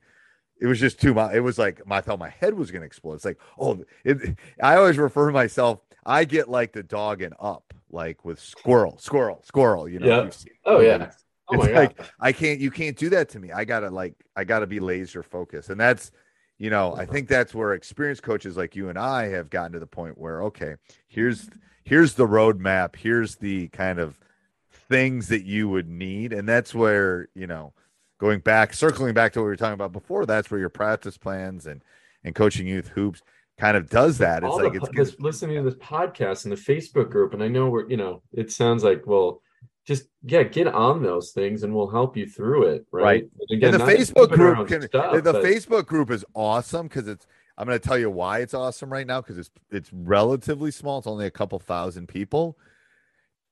It 0.61 0.67
was 0.67 0.81
just 0.81 1.01
too 1.01 1.13
much. 1.15 1.35
It 1.35 1.41
was 1.41 1.59
like 1.59 1.81
I 1.91 2.01
thought 2.01 2.19
my 2.19 2.31
head 2.31 2.55
was 2.55 2.71
going 2.71 2.81
to 2.83 2.87
explode. 2.87 3.15
It's 3.15 3.25
like, 3.27 3.39
oh, 3.59 3.85
it, 4.05 4.37
I 4.63 4.77
always 4.77 4.97
refer 4.99 5.27
to 5.27 5.33
myself. 5.33 5.81
I 6.07 6.25
get 6.25 6.49
like 6.49 6.73
the 6.73 6.83
dog 6.83 7.21
and 7.21 7.35
up, 7.41 7.75
like 7.91 8.25
with 8.25 8.39
squirrel, 8.41 8.99
squirrel, 8.99 9.43
squirrel. 9.45 9.89
You 9.89 9.99
know, 10.01 10.07
Yeah. 10.25 10.31
Oh, 10.65 10.81
yeah. 10.81 10.99
movies. 10.99 11.15
Oh 11.49 11.55
it's 11.55 11.67
my 11.67 11.73
like 11.73 11.97
God. 11.97 12.07
I 12.19 12.33
can't. 12.33 12.59
You 12.61 12.71
can't 12.71 12.97
do 12.97 13.09
that 13.11 13.29
to 13.31 13.39
me. 13.39 13.53
I 13.53 13.65
gotta 13.65 13.89
like. 13.89 14.15
I 14.35 14.45
gotta 14.45 14.67
be 14.67 14.81
laser 14.81 15.23
focused, 15.23 15.71
and 15.71 15.79
that's, 15.81 16.11
you 16.59 16.71
know, 16.71 16.97
I 16.97 17.07
think 17.07 17.29
that's 17.29 17.55
where 17.55 17.73
experienced 17.73 18.25
coaches 18.25 18.57
like 18.57 18.75
you 18.75 18.89
and 18.89 18.99
I 18.99 19.29
have 19.29 19.49
gotten 19.49 19.73
to 19.73 19.79
the 19.79 19.87
point 19.87 20.19
where 20.19 20.43
okay, 20.45 20.75
here's 21.07 21.49
here's 21.85 22.15
the 22.15 22.27
roadmap. 22.27 22.97
Here's 22.97 23.37
the 23.37 23.69
kind 23.69 24.01
of 24.01 24.19
things 24.89 25.29
that 25.29 25.45
you 25.45 25.69
would 25.69 25.89
need, 25.89 26.33
and 26.33 26.49
that's 26.49 26.75
where 26.75 27.29
you 27.35 27.47
know, 27.47 27.73
going 28.19 28.41
back, 28.41 28.75
circling 28.75 29.15
back 29.15 29.33
to 29.35 29.39
what 29.39 29.45
we 29.45 29.51
were 29.51 29.57
talking 29.57 29.75
about 29.75 29.93
before. 29.93 30.27
That's 30.27 30.51
where 30.51 30.59
your 30.59 30.69
practice 30.69 31.17
plans 31.17 31.67
and 31.67 31.81
and 32.25 32.35
coaching 32.35 32.67
youth 32.67 32.89
hoops 32.89 33.23
kind 33.59 33.77
of 33.77 33.89
does 33.89 34.19
that. 34.19 34.43
It's 34.43 34.51
All 34.51 34.63
like 34.63 34.73
the, 34.73 34.81
it's 34.81 34.97
this, 35.13 35.21
listening 35.21 35.57
to 35.57 35.71
this 35.71 35.79
podcast 35.79 36.45
and 36.45 36.53
the 36.53 36.57
Facebook 36.57 37.11
group, 37.11 37.35
and 37.35 37.43
I 37.43 37.49
know 37.49 37.69
we're 37.69 37.89
you 37.89 37.97
know 37.97 38.23
it 38.33 38.51
sounds 38.51 38.85
like 38.85 39.07
well, 39.07 39.41
just 39.85 40.09
yeah, 40.23 40.43
get 40.43 40.67
on 40.69 41.03
those 41.03 41.33
things 41.33 41.63
and 41.63 41.75
we'll 41.75 41.91
help 41.91 42.17
you 42.17 42.27
through 42.27 42.65
it, 42.65 42.87
right? 42.91 43.03
Right. 43.03 43.23
And 43.49 43.59
again, 43.59 43.75
and 43.75 43.83
the 43.83 43.87
Facebook 43.87 44.31
group 44.31 44.69
can 44.69 44.83
stuff, 44.83 45.23
the 45.23 45.33
but- 45.33 45.45
Facebook 45.45 45.87
group 45.87 46.11
is 46.11 46.25
awesome 46.35 46.89
because 46.89 47.09
it's 47.09 47.27
I'm 47.59 47.67
going 47.67 47.79
to 47.79 47.89
tell 47.89 47.99
you 47.99 48.11
why 48.11 48.41
it's 48.41 48.55
awesome 48.55 48.93
right 48.93 49.07
now 49.07 49.21
because 49.21 49.39
it's 49.39 49.51
it's 49.71 49.91
relatively 49.93 50.71
small. 50.71 50.99
It's 50.99 51.07
only 51.07 51.27
a 51.27 51.31
couple 51.31 51.59
thousand 51.59 52.09
people. 52.09 52.59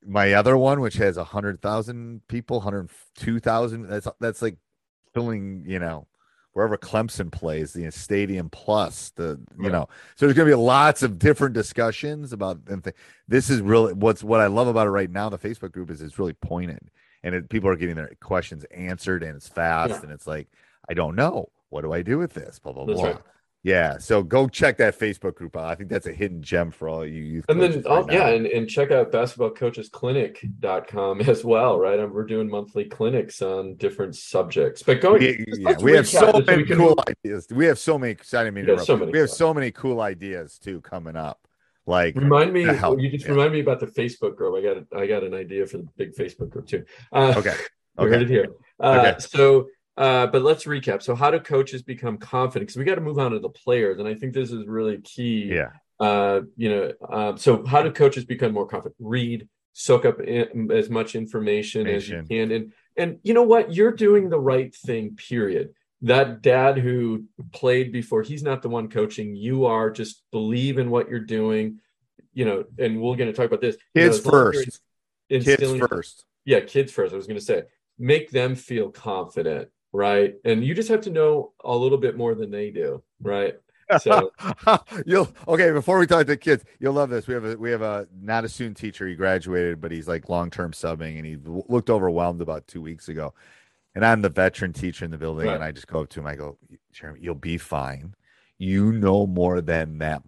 My 0.06 0.34
other 0.34 0.58
one, 0.58 0.80
which 0.80 0.96
has 0.96 1.16
a 1.16 1.24
hundred 1.24 1.62
thousand 1.62 2.26
people, 2.28 2.60
hundred 2.60 2.90
two 3.16 3.40
thousand, 3.40 3.88
that's 3.88 4.06
that's 4.20 4.42
like 4.42 4.58
filling, 5.14 5.64
you 5.66 5.78
know, 5.78 6.06
wherever 6.54 6.76
Clemson 6.78 7.30
plays, 7.30 7.72
the 7.72 7.90
stadium 7.90 8.48
plus 8.48 9.10
the, 9.16 9.38
you 9.58 9.64
Right. 9.64 9.72
know, 9.72 9.88
so 10.16 10.24
there's 10.26 10.36
going 10.36 10.48
to 10.48 10.56
be 10.56 10.60
lots 10.60 11.02
of 11.02 11.18
different 11.18 11.52
discussions 11.54 12.32
about 12.32 12.60
and 12.68 12.82
th- 12.82 12.96
this 13.28 13.50
is 13.50 13.60
really 13.60 13.92
what's 13.92 14.24
what 14.24 14.40
I 14.40 14.46
love 14.46 14.66
about 14.68 14.86
it 14.86 14.90
right 14.90 15.10
now. 15.10 15.28
The 15.28 15.38
Facebook 15.38 15.72
group 15.72 15.90
is 15.90 16.00
it's 16.00 16.18
really 16.18 16.32
pointed 16.32 16.90
and 17.22 17.34
it, 17.34 17.48
people 17.50 17.68
are 17.68 17.76
getting 17.76 17.96
their 17.96 18.10
questions 18.20 18.64
answered 18.70 19.22
and 19.22 19.36
it's 19.36 19.48
fast 19.48 19.90
Yeah. 19.90 20.00
and 20.02 20.12
it's 20.12 20.26
like 20.26 20.48
I 20.88 20.94
don't 20.94 21.16
know 21.16 21.50
what 21.70 21.82
do 21.82 21.92
I 21.92 22.02
do 22.02 22.18
with 22.18 22.32
this 22.34 22.58
blah 22.58 22.72
blah 22.72 22.86
That's 22.86 23.00
blah. 23.00 23.10
right. 23.10 23.20
Yeah, 23.64 23.96
so 23.96 24.22
go 24.22 24.46
check 24.46 24.76
that 24.76 24.98
Facebook 24.98 25.36
group 25.36 25.56
out. 25.56 25.64
I 25.64 25.74
think 25.74 25.88
that's 25.88 26.06
a 26.06 26.12
hidden 26.12 26.42
gem 26.42 26.70
for 26.70 26.86
all 26.86 27.06
you 27.06 27.22
youth. 27.22 27.46
And 27.48 27.58
then, 27.58 27.82
oh, 27.86 28.02
right 28.02 28.12
yeah, 28.12 28.28
and, 28.28 28.46
and 28.46 28.68
check 28.68 28.90
out 28.90 29.10
basketballcoachesclinic.com 29.10 31.20
as 31.22 31.44
well, 31.44 31.78
right? 31.78 31.98
And 31.98 32.12
we're 32.12 32.26
doing 32.26 32.50
monthly 32.50 32.84
clinics 32.84 33.40
on 33.40 33.76
different 33.76 34.16
subjects. 34.16 34.82
But 34.82 35.00
going, 35.00 35.20
we, 35.20 35.46
yeah, 35.58 35.78
we 35.80 35.92
have 35.92 36.06
so 36.06 36.42
many 36.46 36.64
can 36.64 36.76
cool 36.76 37.02
ideas. 37.08 37.46
We 37.50 37.64
have 37.64 37.78
so 37.78 37.98
many. 37.98 38.12
I 38.12 38.16
didn't 38.44 38.52
mean 38.52 38.66
to 38.66 38.72
We 38.72 38.76
have 38.76 38.84
so 38.84 38.98
many 38.98 39.12
we 39.12 39.18
have 39.18 39.30
cool 39.30 39.36
so 39.36 39.54
many 39.54 39.70
cool 39.70 40.02
ideas 40.02 40.58
too 40.58 40.82
coming 40.82 41.16
up. 41.16 41.40
Like 41.86 42.16
Remind 42.16 42.52
me, 42.52 42.64
help, 42.64 43.00
you 43.00 43.10
just 43.10 43.24
yeah. 43.24 43.30
remind 43.30 43.54
me 43.54 43.60
about 43.60 43.80
the 43.80 43.86
Facebook 43.86 44.36
group. 44.36 44.56
I 44.56 44.62
got, 44.62 44.84
I 45.02 45.06
got 45.06 45.22
an 45.22 45.32
idea 45.32 45.66
for 45.66 45.78
the 45.78 45.88
big 45.96 46.14
Facebook 46.14 46.50
group 46.50 46.66
too. 46.66 46.84
Uh, 47.12 47.32
okay, 47.36 47.54
You 47.98 48.06
heard 48.06 48.14
okay, 48.14 48.24
it 48.24 48.28
here. 48.28 48.48
Uh, 48.80 48.98
Okay. 48.98 49.14
So, 49.20 49.68
uh, 49.96 50.26
but 50.26 50.42
let's 50.42 50.64
recap. 50.64 51.02
So, 51.02 51.14
how 51.14 51.30
do 51.30 51.38
coaches 51.40 51.82
become 51.82 52.18
confident? 52.18 52.68
Because 52.68 52.76
we 52.78 52.84
got 52.84 52.96
to 52.96 53.00
move 53.00 53.18
on 53.18 53.32
to 53.32 53.38
the 53.38 53.48
players, 53.48 53.98
and 53.98 54.08
I 54.08 54.14
think 54.14 54.32
this 54.34 54.50
is 54.50 54.66
really 54.66 54.98
key. 55.00 55.52
yeah, 55.54 55.70
Uh, 56.00 56.42
you 56.56 56.68
know, 56.70 56.92
um, 57.10 57.36
so 57.38 57.64
how 57.64 57.82
do 57.82 57.90
coaches 57.92 58.24
become 58.24 58.52
more 58.52 58.66
confident? 58.66 58.96
Read, 58.98 59.48
soak 59.72 60.04
up 60.04 60.20
in, 60.20 60.70
as 60.72 60.90
much 60.90 61.14
information 61.14 61.86
as 61.86 62.08
you 62.08 62.22
can, 62.28 62.50
and 62.50 62.72
and 62.96 63.18
you 63.22 63.34
know 63.34 63.42
what? 63.44 63.72
You're 63.74 63.92
doing 63.92 64.28
the 64.30 64.40
right 64.40 64.74
thing. 64.74 65.16
Period. 65.16 65.74
That 66.02 66.42
dad 66.42 66.76
who 66.76 67.24
played 67.52 67.90
before, 67.90 68.22
he's 68.22 68.42
not 68.42 68.60
the 68.62 68.68
one 68.68 68.88
coaching. 68.88 69.34
You 69.36 69.66
are. 69.66 69.90
Just 69.90 70.22
believe 70.32 70.78
in 70.78 70.90
what 70.90 71.08
you're 71.08 71.20
doing. 71.20 71.78
You 72.32 72.44
know, 72.44 72.64
and 72.78 73.00
we're 73.00 73.16
going 73.16 73.30
to 73.30 73.36
talk 73.36 73.46
about 73.46 73.60
this. 73.60 73.76
Kids 73.96 74.18
as 74.18 74.24
you're 74.24 74.32
first. 74.32 74.80
Kids 75.30 75.76
first. 75.88 76.24
yeah 76.44 76.60
kids 76.60 76.92
first 76.92 77.14
i 77.14 77.16
was 77.16 77.26
going 77.26 77.38
to 77.38 77.44
say 77.44 77.62
make 77.98 78.30
them 78.30 78.54
feel 78.54 78.90
confident 78.90 79.70
right 79.94 80.34
and 80.44 80.62
you 80.64 80.74
just 80.74 80.88
have 80.90 81.00
to 81.00 81.10
know 81.10 81.52
a 81.64 81.74
little 81.74 81.96
bit 81.98 82.16
more 82.18 82.34
than 82.34 82.50
they 82.50 82.70
do 82.70 83.02
right 83.22 83.54
so 84.00 84.32
you'll 85.06 85.28
okay. 85.46 85.70
Before 85.70 85.98
we 85.98 86.06
talk 86.06 86.26
to 86.26 86.38
kids, 86.38 86.64
you'll 86.80 86.94
love 86.94 87.10
this. 87.10 87.26
We 87.26 87.34
have 87.34 87.44
a 87.44 87.54
we 87.54 87.70
have 87.70 87.82
a 87.82 88.08
not 88.18 88.42
a 88.46 88.48
student 88.48 88.78
teacher. 88.78 89.06
He 89.06 89.14
graduated, 89.14 89.78
but 89.82 89.92
he's 89.92 90.08
like 90.08 90.30
long 90.30 90.50
term 90.50 90.72
subbing, 90.72 91.16
and 91.18 91.26
he 91.26 91.34
w- 91.36 91.62
looked 91.68 91.90
overwhelmed 91.90 92.40
about 92.40 92.66
two 92.66 92.80
weeks 92.80 93.08
ago. 93.10 93.34
And 93.94 94.02
I'm 94.04 94.22
the 94.22 94.30
veteran 94.30 94.72
teacher 94.72 95.04
in 95.04 95.10
the 95.10 95.18
building, 95.18 95.46
Right. 95.48 95.56
and 95.56 95.62
I 95.62 95.70
just 95.70 95.86
go 95.86 96.00
up 96.00 96.08
to 96.08 96.20
him. 96.20 96.26
I 96.26 96.34
go, 96.34 96.56
Jeremy, 96.92 97.20
you'll 97.22 97.34
be 97.34 97.58
fine. 97.58 98.14
You 98.56 98.90
know 98.90 99.26
more 99.26 99.60
than 99.60 99.98
them. 99.98 100.22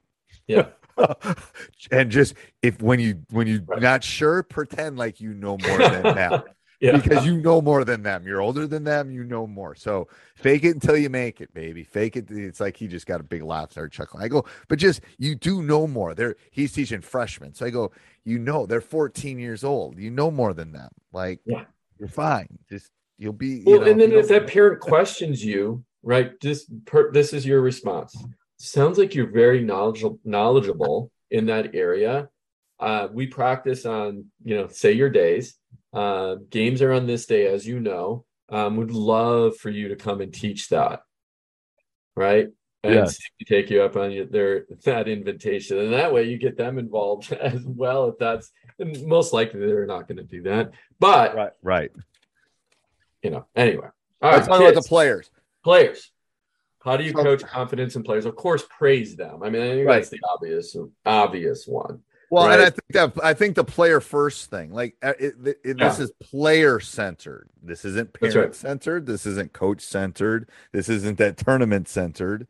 yeah 0.47 0.67
and 1.91 2.11
just 2.11 2.35
if 2.61 2.83
when 2.83 3.01
you 3.01 3.23
when 3.31 3.47
you 3.47 3.63
Right. 3.67 3.81
not 3.81 4.05
sure, 4.05 4.43
pretend 4.43 4.99
like 4.99 5.19
you 5.19 5.33
know 5.33 5.57
more 5.67 5.79
than 5.79 6.03
them 6.15 6.43
yeah 6.81 6.97
because 6.97 7.25
you 7.27 7.41
know 7.41 7.61
more 7.61 7.85
than 7.85 8.03
them. 8.03 8.27
You're 8.27 8.41
older 8.41 8.67
than 8.67 8.85
them. 8.85 9.11
You 9.11 9.25
know 9.25 9.47
more. 9.47 9.75
So 9.75 10.09
fake 10.35 10.65
it 10.65 10.75
until 10.75 10.97
you 10.97 11.11
make 11.11 11.41
it, 11.41 11.53
baby. 11.55 11.85
Fake 11.85 12.17
it. 12.17 12.31
It's 12.31 12.61
like 12.61 12.77
he 12.77 12.87
just 12.89 13.07
got 13.07 13.21
a 13.21 13.25
big 13.25 13.43
laugh, 13.43 13.73
started 13.73 13.93
chuckling. 13.93 14.25
I 14.25 14.29
go, 14.29 14.45
but 14.69 14.79
just 14.79 15.01
you 15.19 15.35
do 15.35 15.63
know 15.63 15.87
more. 15.87 16.15
They're 16.15 16.37
he's 16.51 16.73
teaching 16.73 17.01
freshmen, 17.01 17.55
so 17.55 17.67
I 17.67 17.71
go, 17.71 17.93
you 18.25 18.39
know, 18.39 18.67
they're 18.67 18.81
14 18.81 19.39
years 19.39 19.65
old. 19.65 19.99
You 19.99 20.11
know 20.11 20.31
more 20.31 20.55
than 20.55 20.73
them. 20.73 20.91
Like, 21.13 21.41
Yeah. 21.45 21.65
you're 21.99 22.09
fine. 22.09 22.49
Just 22.69 22.91
you'll 23.19 23.33
be. 23.33 23.59
You 23.59 23.63
well 23.67 23.81
know, 23.81 23.91
and 23.91 24.01
then 24.01 24.13
if 24.13 24.29
that 24.29 24.47
parent 24.47 24.81
questions 24.81 25.45
you 25.45 25.85
right 26.03 26.41
this 26.41 26.71
per, 26.85 27.11
this 27.11 27.33
is 27.33 27.45
your 27.45 27.61
response 27.61 28.17
sounds 28.59 28.97
like 28.97 29.15
you're 29.15 29.31
very 29.31 29.63
knowledgeable 29.63 30.19
knowledgeable 30.25 31.11
in 31.31 31.47
that 31.47 31.75
area 31.75 32.29
uh, 32.79 33.09
we 33.13 33.27
practice 33.27 33.85
on 33.85 34.25
you 34.45 34.57
know 34.57 34.69
say 34.69 34.93
your 34.93 35.11
days 35.11 35.59
uh, 35.97 36.37
games 36.51 36.83
are 36.83 36.93
on 36.93 37.07
this 37.07 37.27
day 37.27 37.47
as 37.47 37.67
you 37.67 37.81
know. 37.81 38.25
Um, 38.49 38.77
would 38.77 38.93
love 38.93 39.57
for 39.57 39.71
you 39.71 39.89
to 39.89 39.97
come 39.97 40.21
and 40.21 40.33
teach 40.33 40.69
that 40.69 41.01
right? 42.17 42.49
And 42.83 42.95
Yes. 42.95 43.17
see 43.17 43.25
if 43.39 43.49
they 43.49 43.57
take 43.57 43.71
you 43.71 43.83
up 43.83 43.97
on 43.97 44.11
your, 44.11 44.27
their 44.27 44.67
that 44.85 45.09
invitation. 45.09 45.79
And 45.79 45.93
that 45.93 46.13
way 46.13 46.25
you 46.25 46.39
get 46.39 46.57
them 46.57 46.79
involved 46.79 47.33
as 47.41 47.63
well 47.65 48.09
if 48.09 48.19
that's 48.19 48.51
and 48.79 49.07
most 49.07 49.33
likely 49.33 49.61
they're 49.61 49.87
not 49.87 50.09
going 50.09 50.19
to 50.19 50.25
do 50.25 50.43
that. 50.43 50.73
But 50.99 51.35
right, 51.35 51.53
right. 51.63 51.91
you 53.23 53.31
know 53.31 53.47
anyway. 53.55 53.89
All 54.23 54.33
Let's 54.33 54.47
talk 54.49 54.61
about 54.61 54.75
the 54.75 54.83
players. 54.83 55.31
players. 55.63 56.11
How 56.83 56.97
do 56.97 57.05
you 57.05 57.13
coach 57.13 57.43
confidence 57.43 57.97
in 57.97 58.03
players? 58.05 58.25
Of 58.27 58.37
course 58.37 58.65
praise 58.71 59.17
them. 59.17 59.43
I 59.43 59.51
mean 59.51 59.63
i 59.63 59.75
think 59.75 59.87
Right. 59.89 59.95
that's 59.97 60.11
the 60.11 60.21
obvious 60.33 60.77
obvious 61.05 61.67
one 61.67 62.03
Well, 62.31 62.51
and 62.51 62.61
I 62.61 62.71
think 62.71 62.89
that 62.91 63.13
I 63.23 63.35
think 63.35 63.55
the 63.55 63.65
player 63.65 64.01
first 64.01 64.51
thing, 64.51 64.73
like 64.73 64.97
uh, 65.03 65.13
it, 65.19 65.35
it, 65.45 65.57
it- 65.65 65.79
this 65.79 66.01
is 66.01 66.11
player 66.21 66.81
centered. 66.81 67.49
This 67.63 67.85
isn't 67.85 68.13
parent 68.13 68.37
right. 68.37 68.55
centered. 68.55 69.07
This 69.07 69.27
isn't 69.27 69.53
coach 69.53 69.81
centered. 69.83 70.49
This 70.73 70.89
isn't 70.89 71.19
that 71.19 71.37
tournament 71.37 71.89
centered. 71.89 72.49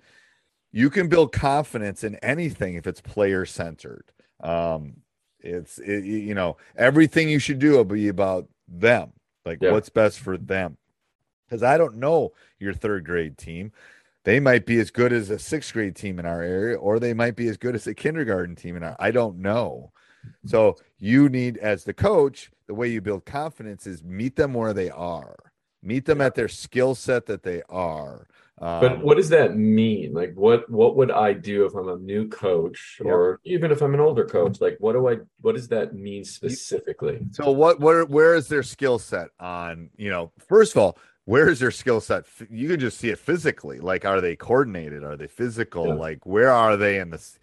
You 0.73 0.91
can 0.91 1.09
build 1.09 1.33
confidence 1.33 2.05
in 2.05 2.17
anything 2.17 2.75
if 2.75 2.87
it's 2.87 3.01
player 3.01 3.45
centered. 3.47 4.05
Um, 4.41 4.97
it's 5.41 5.79
it, 5.79 6.05
you 6.05 6.35
know 6.35 6.57
everything 6.77 7.29
you 7.29 7.39
should 7.39 7.59
do 7.59 7.73
will 7.73 7.85
be 7.85 8.09
about 8.09 8.49
them, 8.69 9.13
like 9.45 9.59
Yeah. 9.61 9.73
what's 9.73 9.91
best 9.91 10.19
for 10.21 10.37
them. 10.39 10.79
Because 11.49 11.63
I 11.63 11.79
don't 11.79 11.97
know 11.99 12.33
your 12.59 12.75
third 12.75 13.05
grade 13.05 13.39
team. 13.39 13.73
They 14.27 14.41
might 14.41 14.67
be 14.67 14.81
as 14.81 14.91
good 14.91 15.13
as 15.13 15.31
a 15.31 15.39
sixth 15.39 15.73
grade 15.73 15.95
team 15.95 16.19
in 16.19 16.27
our 16.27 16.43
area, 16.43 16.77
or 16.77 16.99
they 16.99 17.15
might 17.15 17.37
be 17.37 17.47
as 17.47 17.57
good 17.57 17.77
as 17.77 17.87
a 17.87 17.95
kindergarten 17.95 18.57
team 18.57 18.77
in 18.77 18.83
our. 18.83 18.97
I 18.99 19.13
don't 19.13 19.39
know. 19.39 19.93
So 20.45 20.75
you 20.99 21.29
need, 21.29 21.59
as 21.59 21.85
the 21.85 21.95
coach, 21.95 22.51
the 22.67 22.75
way 22.75 22.89
you 22.89 23.01
build 23.01 23.25
confidence 23.25 23.87
is 23.87 24.03
meet 24.03 24.35
them 24.35 24.53
where 24.53 24.73
they 24.73 24.91
are, 24.91 25.37
meet 25.81 26.07
them 26.07 26.21
at 26.21 26.35
their 26.35 26.49
skill 26.49 26.97
set 26.97 27.27
that 27.27 27.45
they 27.45 27.63
are. 27.69 28.27
Um, 28.59 28.81
but 28.81 29.05
what 29.05 29.17
does 29.17 29.29
that 29.29 29.55
mean 29.55 30.15
like 30.15 30.33
what 30.35 30.69
what 30.71 30.97
would 30.97 31.11
i 31.11 31.35
do 31.35 31.67
if 31.67 31.75
i'm 31.75 31.91
a 31.91 31.97
new 31.99 32.27
coach 32.27 32.97
Yeah. 33.05 33.11
or 33.11 33.41
even 33.45 33.71
if 33.71 33.83
i'm 33.83 33.93
an 33.93 34.01
older 34.01 34.25
coach 34.25 34.63
like 34.63 34.79
what 34.81 34.95
do 34.95 35.07
i 35.11 35.17
what 35.43 35.57
does 35.57 35.69
that 35.69 35.95
mean 35.95 36.25
specifically 36.25 37.21
So 37.33 37.51
what 37.51 37.81
what 37.81 38.09
where 38.09 38.35
is 38.35 38.49
their 38.49 38.63
skill 38.63 38.99
set 38.99 39.29
on, 39.39 39.91
you 39.99 40.09
know, 40.09 40.33
first 40.49 40.73
of 40.75 40.79
all, 40.79 40.97
where 41.27 41.49
is 41.49 41.59
their 41.59 41.71
skill 41.71 42.01
set? 42.01 42.25
You 42.49 42.69
can 42.69 42.81
just 42.81 42.99
see 42.99 43.11
it 43.11 43.19
physically. 43.19 43.79
Like 43.79 44.05
are 44.05 44.21
they 44.21 44.35
coordinated? 44.35 45.05
Are 45.05 45.17
they 45.17 45.27
physical? 45.27 45.89
Yeah. 45.89 45.95
Like 45.95 46.25
where 46.25 46.51
are 46.51 46.77
they 46.77 46.99
in 46.99 47.11
this 47.11 47.39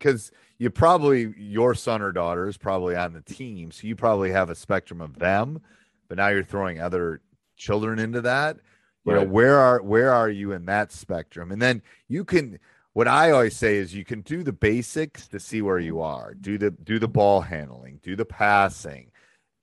cuz 0.00 0.32
you 0.58 0.70
probably 0.70 1.34
your 1.36 1.74
son 1.74 2.02
or 2.02 2.10
daughter 2.10 2.48
is 2.48 2.56
probably 2.56 2.96
on 2.96 3.12
the 3.12 3.20
team, 3.20 3.70
so 3.70 3.86
you 3.86 3.94
probably 3.94 4.32
have 4.32 4.50
a 4.50 4.54
spectrum 4.54 5.00
of 5.00 5.18
them, 5.18 5.60
but 6.08 6.16
now 6.16 6.28
you're 6.28 6.42
throwing 6.42 6.80
other 6.80 7.20
children 7.56 7.98
into 7.98 8.22
that. 8.22 8.56
You 9.04 9.14
know, 9.14 9.24
where 9.24 9.58
are 9.58 9.80
where 9.80 10.12
are 10.12 10.28
you 10.28 10.52
in 10.52 10.66
that 10.66 10.92
spectrum? 10.92 11.50
And 11.50 11.62
then 11.62 11.82
you 12.08 12.24
can 12.24 12.58
what 12.92 13.08
I 13.08 13.30
always 13.30 13.56
say 13.56 13.76
is 13.76 13.94
you 13.94 14.04
can 14.04 14.22
do 14.22 14.42
the 14.42 14.52
basics 14.52 15.28
to 15.28 15.38
see 15.38 15.62
where 15.62 15.78
you 15.78 16.00
are. 16.00 16.34
Do 16.34 16.58
the 16.58 16.70
do 16.70 16.98
the 16.98 17.08
ball 17.08 17.42
handling, 17.42 18.00
do 18.02 18.16
the 18.16 18.24
passing, 18.24 19.10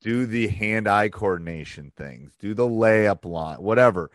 do 0.05 0.27
the 0.27 0.47
hand-eye 0.47 1.09
coordination 1.09 1.91
things, 1.97 2.31
do 2.37 2.53
the 2.53 2.67
layup 2.67 3.25
line, 3.25 3.57
whatever. 3.57 4.11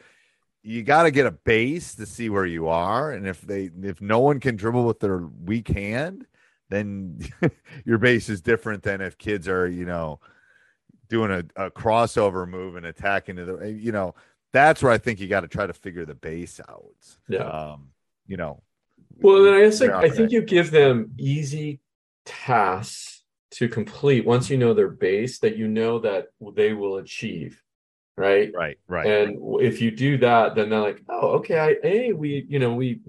You 0.62 0.84
got 0.84 1.02
to 1.02 1.10
get 1.10 1.26
a 1.26 1.32
base 1.32 1.96
to 1.96 2.06
see 2.06 2.30
where 2.30 2.46
you 2.46 2.68
are, 2.68 3.10
and 3.10 3.26
if 3.26 3.40
they 3.40 3.70
if 3.82 4.00
no 4.00 4.20
one 4.20 4.38
can 4.38 4.54
dribble 4.54 4.84
with 4.84 5.00
their 5.00 5.18
weak 5.18 5.66
hand, 5.66 6.26
then 6.68 7.18
your 7.84 7.98
base 7.98 8.28
is 8.28 8.40
different 8.40 8.84
than 8.84 9.00
if 9.00 9.18
kids 9.18 9.48
are 9.48 9.66
you 9.66 9.84
know 9.84 10.20
doing 11.08 11.32
a, 11.32 11.64
a 11.66 11.70
crossover 11.72 12.48
move 12.48 12.76
and 12.76 12.86
attacking 12.86 13.34
to 13.34 13.44
the 13.44 13.72
you 13.72 13.90
know 13.90 14.14
that's 14.52 14.84
where 14.84 14.92
I 14.92 14.98
think 14.98 15.18
you 15.18 15.26
got 15.26 15.40
to 15.40 15.48
try 15.48 15.66
to 15.66 15.72
figure 15.72 16.06
the 16.06 16.14
base 16.14 16.60
out. 16.68 16.94
Yeah. 17.28 17.40
Um, 17.40 17.88
you 18.28 18.36
know, 18.36 18.62
Well, 19.20 19.42
then 19.42 19.54
I 19.54 19.60
guess 19.62 19.80
like, 19.80 19.90
I 19.90 20.08
think 20.08 20.30
you 20.30 20.42
give 20.42 20.70
them 20.70 21.14
easy 21.18 21.80
tasks 22.24 23.09
to 23.52 23.68
complete 23.68 24.24
once 24.24 24.48
you 24.50 24.56
know 24.56 24.74
their 24.74 24.88
base 24.88 25.38
that 25.40 25.56
you 25.56 25.66
know 25.68 25.98
that 26.00 26.28
they 26.54 26.72
will 26.72 26.96
achieve, 26.98 27.62
right? 28.16 28.50
right, 28.54 28.78
right. 28.86 29.06
And 29.06 29.36
if 29.60 29.80
you 29.80 29.90
do 29.90 30.18
that, 30.18 30.54
then 30.54 30.70
they're 30.70 30.80
like, 30.80 31.02
oh, 31.08 31.30
okay, 31.38 31.58
I, 31.58 31.76
hey, 31.82 32.12
we, 32.12 32.46
you 32.48 32.58
know, 32.58 32.74
we, 32.74 33.00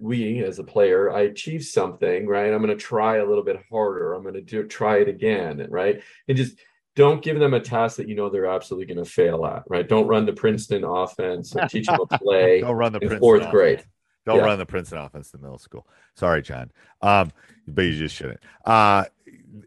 we 0.00 0.44
as 0.44 0.58
a 0.60 0.64
player, 0.64 1.10
I 1.12 1.22
achieve 1.22 1.64
something, 1.64 2.26
right? 2.26 2.52
I'm 2.52 2.62
going 2.62 2.76
to 2.76 2.82
try 2.82 3.16
a 3.16 3.26
little 3.26 3.42
bit 3.44 3.60
harder. 3.70 4.14
I'm 4.14 4.22
going 4.22 4.34
to 4.34 4.40
do 4.40 4.64
try 4.66 4.98
it 4.98 5.08
again, 5.08 5.66
right? 5.68 6.00
And 6.28 6.36
just 6.36 6.56
don't 6.94 7.22
give 7.22 7.38
them 7.38 7.54
a 7.54 7.60
task 7.60 7.96
that 7.96 8.08
you 8.08 8.14
know 8.14 8.28
they're 8.28 8.46
absolutely 8.46 8.92
going 8.92 9.04
to 9.04 9.10
fail 9.10 9.44
at, 9.46 9.64
right? 9.68 9.88
Don't 9.88 10.06
run 10.06 10.26
the 10.26 10.32
Princeton 10.32 10.84
offense 10.84 11.54
and 11.54 11.68
teach 11.68 11.86
them 11.86 12.00
a 12.00 12.06
play 12.18 12.60
Don't 12.60 12.76
run 12.76 12.92
the 12.92 12.98
in 12.98 13.08
Princeton 13.08 13.20
fourth 13.20 13.40
offense. 13.40 13.52
grade. 13.52 13.84
Don't 14.26 14.36
Yeah. 14.38 14.44
run 14.44 14.58
the 14.58 14.66
Princeton 14.66 14.98
offense 14.98 15.32
in 15.32 15.40
middle 15.40 15.58
school. 15.58 15.86
Sorry, 16.14 16.42
John. 16.42 16.70
Um, 17.00 17.32
but 17.66 17.82
you 17.82 17.92
just 17.96 18.14
shouldn't. 18.14 18.40
Uh, 18.64 19.04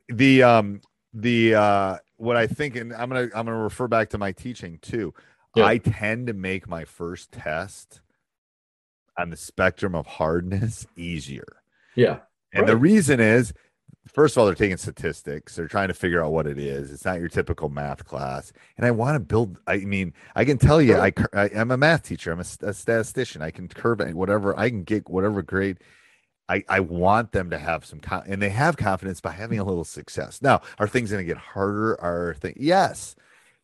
the 0.08 0.44
um, 0.44 0.82
the 1.14 1.56
uh, 1.56 1.98
what 2.18 2.38
I 2.38 2.48
think, 2.48 2.76
and 2.76 2.94
I'm 2.94 3.10
gonna 3.10 3.30
I'm 3.36 3.46
gonna 3.46 3.58
refer 3.58 3.88
back 3.88 4.10
to 4.10 4.18
my 4.18 4.32
teaching 4.32 4.80
too. 4.82 5.14
Yeah. 5.56 5.66
I 5.66 5.78
tend 5.80 6.28
to 6.28 6.34
make 6.34 6.68
my 6.68 6.86
first 6.86 7.32
test 7.32 8.02
on 9.18 9.30
the 9.30 9.38
spectrum 9.38 9.96
of 9.96 10.06
hardness 10.06 10.88
easier. 10.96 11.62
Yeah. 11.96 12.20
And 12.54 12.68
the 12.68 12.78
reason 12.78 13.20
is, 13.20 13.54
first 14.08 14.36
of 14.36 14.40
all, 14.40 14.46
they're 14.46 14.56
taking 14.56 14.78
statistics. 14.78 15.56
They're 15.56 15.68
trying 15.68 15.88
to 15.88 15.94
figure 15.94 16.24
out 16.24 16.32
what 16.32 16.48
it 16.48 16.58
is. 16.58 16.92
It's 16.92 17.06
not 17.06 17.20
your 17.20 17.30
typical 17.30 17.70
math 17.70 18.06
class. 18.06 18.52
And 18.78 18.86
I 18.86 18.92
want 18.92 19.16
to 19.16 19.20
build. 19.20 19.58
I 19.68 19.78
mean, 19.78 20.14
I 20.36 20.46
can 20.46 20.58
tell 20.58 20.82
you, 20.82 20.98
I, 20.98 21.14
I 21.34 21.48
am 21.48 21.72
a 21.72 21.78
math 21.78 22.04
teacher. 22.04 22.32
I'm 22.32 22.40
a, 22.40 22.46
a 22.62 22.74
statistician. 22.74 23.42
I 23.42 23.52
can 23.52 23.68
curve 23.68 24.02
it, 24.02 24.16
whatever. 24.16 24.58
I 24.58 24.70
can 24.70 24.84
get 24.84 25.10
whatever 25.10 25.42
grade. 25.42 25.80
I, 26.52 26.64
I 26.68 26.80
want 26.82 27.32
them 27.32 27.50
to 27.52 27.58
have 27.58 27.86
some, 27.86 28.00
con- 28.00 28.24
and 28.28 28.42
they 28.42 28.50
have 28.50 28.76
confidence 28.76 29.22
by 29.22 29.32
having 29.32 29.60
a 29.60 29.64
little 29.64 29.84
success. 29.84 30.42
Now, 30.42 30.62
are 30.80 30.88
things 30.88 31.12
going 31.12 31.26
to 31.26 31.28
get 31.28 31.38
harder? 31.38 32.00
Are 32.02 32.36
things? 32.40 32.58
Yes, 32.60 33.16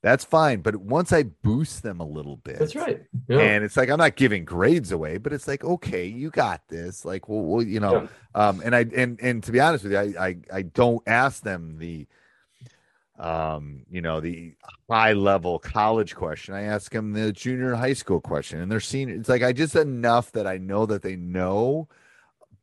that's 0.01 0.23
fine. 0.23 0.61
But 0.61 0.77
once 0.77 1.11
I 1.11 1.23
boost 1.23 1.83
them 1.83 1.99
a 1.99 2.05
little 2.05 2.37
bit, 2.37 2.59
That's 2.59 2.75
right. 2.75 3.01
Yeah. 3.27 3.39
and 3.39 3.63
it's 3.63 3.75
like 3.75 3.89
I'm 3.89 3.97
not 3.97 4.15
giving 4.15 4.45
grades 4.45 4.91
away, 4.91 5.17
but 5.17 5.33
it's 5.33 5.47
like, 5.47 5.65
okay, 5.65 6.05
you 6.05 6.29
got 6.29 6.61
this. 6.69 7.03
Like, 7.03 7.27
well, 7.27 7.41
well 7.41 7.63
you 7.63 7.79
know, 7.79 8.07
um, 8.35 8.61
and 8.63 8.75
I 8.75 8.85
and 8.95 9.19
and 9.21 9.43
to 9.43 9.51
be 9.51 9.59
honest 9.59 9.83
with 9.83 9.93
you, 9.93 9.99
I 9.99 10.27
I, 10.27 10.37
I 10.53 10.61
don't 10.61 11.01
ask 11.07 11.43
them 11.43 11.77
the 11.79 12.07
um, 13.19 13.83
you 13.89 14.01
know, 14.01 14.19
the 14.19 14.53
high 14.89 15.13
level 15.13 15.59
college 15.59 16.15
question. 16.15 16.53
I 16.53 16.63
ask 16.63 16.91
them 16.91 17.13
the 17.13 17.31
junior 17.33 17.75
high 17.75 17.93
school 17.93 18.21
question, 18.21 18.61
and 18.61 18.71
they're 18.71 18.79
senior. 18.79 19.15
It's 19.15 19.29
like 19.29 19.43
I 19.43 19.53
just 19.53 19.75
enough 19.75 20.31
that 20.33 20.45
I 20.45 20.57
know 20.57 20.85
that 20.85 21.01
they 21.01 21.15
know, 21.15 21.87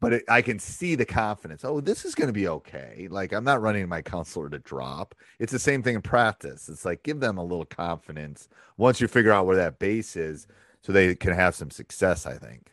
but 0.04 0.12
it, 0.12 0.24
I 0.28 0.42
can 0.42 0.58
see 0.58 0.96
the 0.96 1.06
confidence. 1.06 1.64
Oh, 1.64 1.80
this 1.80 2.04
is 2.04 2.14
going 2.14 2.26
to 2.26 2.34
be 2.34 2.46
okay. 2.46 3.08
Like 3.10 3.32
I'm 3.32 3.42
not 3.42 3.62
running 3.62 3.88
my 3.88 4.02
counselor 4.02 4.50
to 4.50 4.58
drop. 4.58 5.14
It's 5.38 5.50
the 5.50 5.58
same 5.58 5.82
thing 5.82 5.94
in 5.94 6.02
practice. 6.02 6.68
It's 6.68 6.84
like 6.84 7.02
give 7.02 7.20
them 7.20 7.38
a 7.38 7.42
little 7.42 7.64
confidence 7.64 8.50
once 8.76 9.00
you 9.00 9.08
figure 9.08 9.32
out 9.32 9.46
where 9.46 9.56
that 9.56 9.78
base 9.78 10.14
is, 10.14 10.46
so 10.82 10.92
they 10.92 11.14
can 11.14 11.32
have 11.32 11.54
some 11.54 11.70
success. 11.70 12.26
I 12.26 12.34
think. 12.34 12.70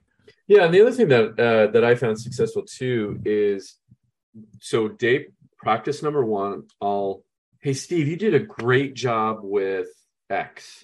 Yeah, 0.47 0.65
and 0.65 0.73
the 0.73 0.81
other 0.81 0.91
thing 0.91 1.07
that 1.07 1.39
uh, 1.39 1.71
that 1.71 1.85
I 1.85 1.95
found 1.95 2.19
successful 2.19 2.63
too 2.63 3.21
is 3.23 3.77
so 4.59 4.89
day 4.89 5.27
practice 5.57 6.03
number 6.03 6.25
one. 6.25 6.63
I'll 6.81 7.23
hey 7.61 7.71
Steve, 7.71 8.09
you 8.09 8.17
did 8.17 8.33
a 8.33 8.39
great 8.39 8.93
job 8.93 9.37
with 9.41 9.87
X. 10.29 10.83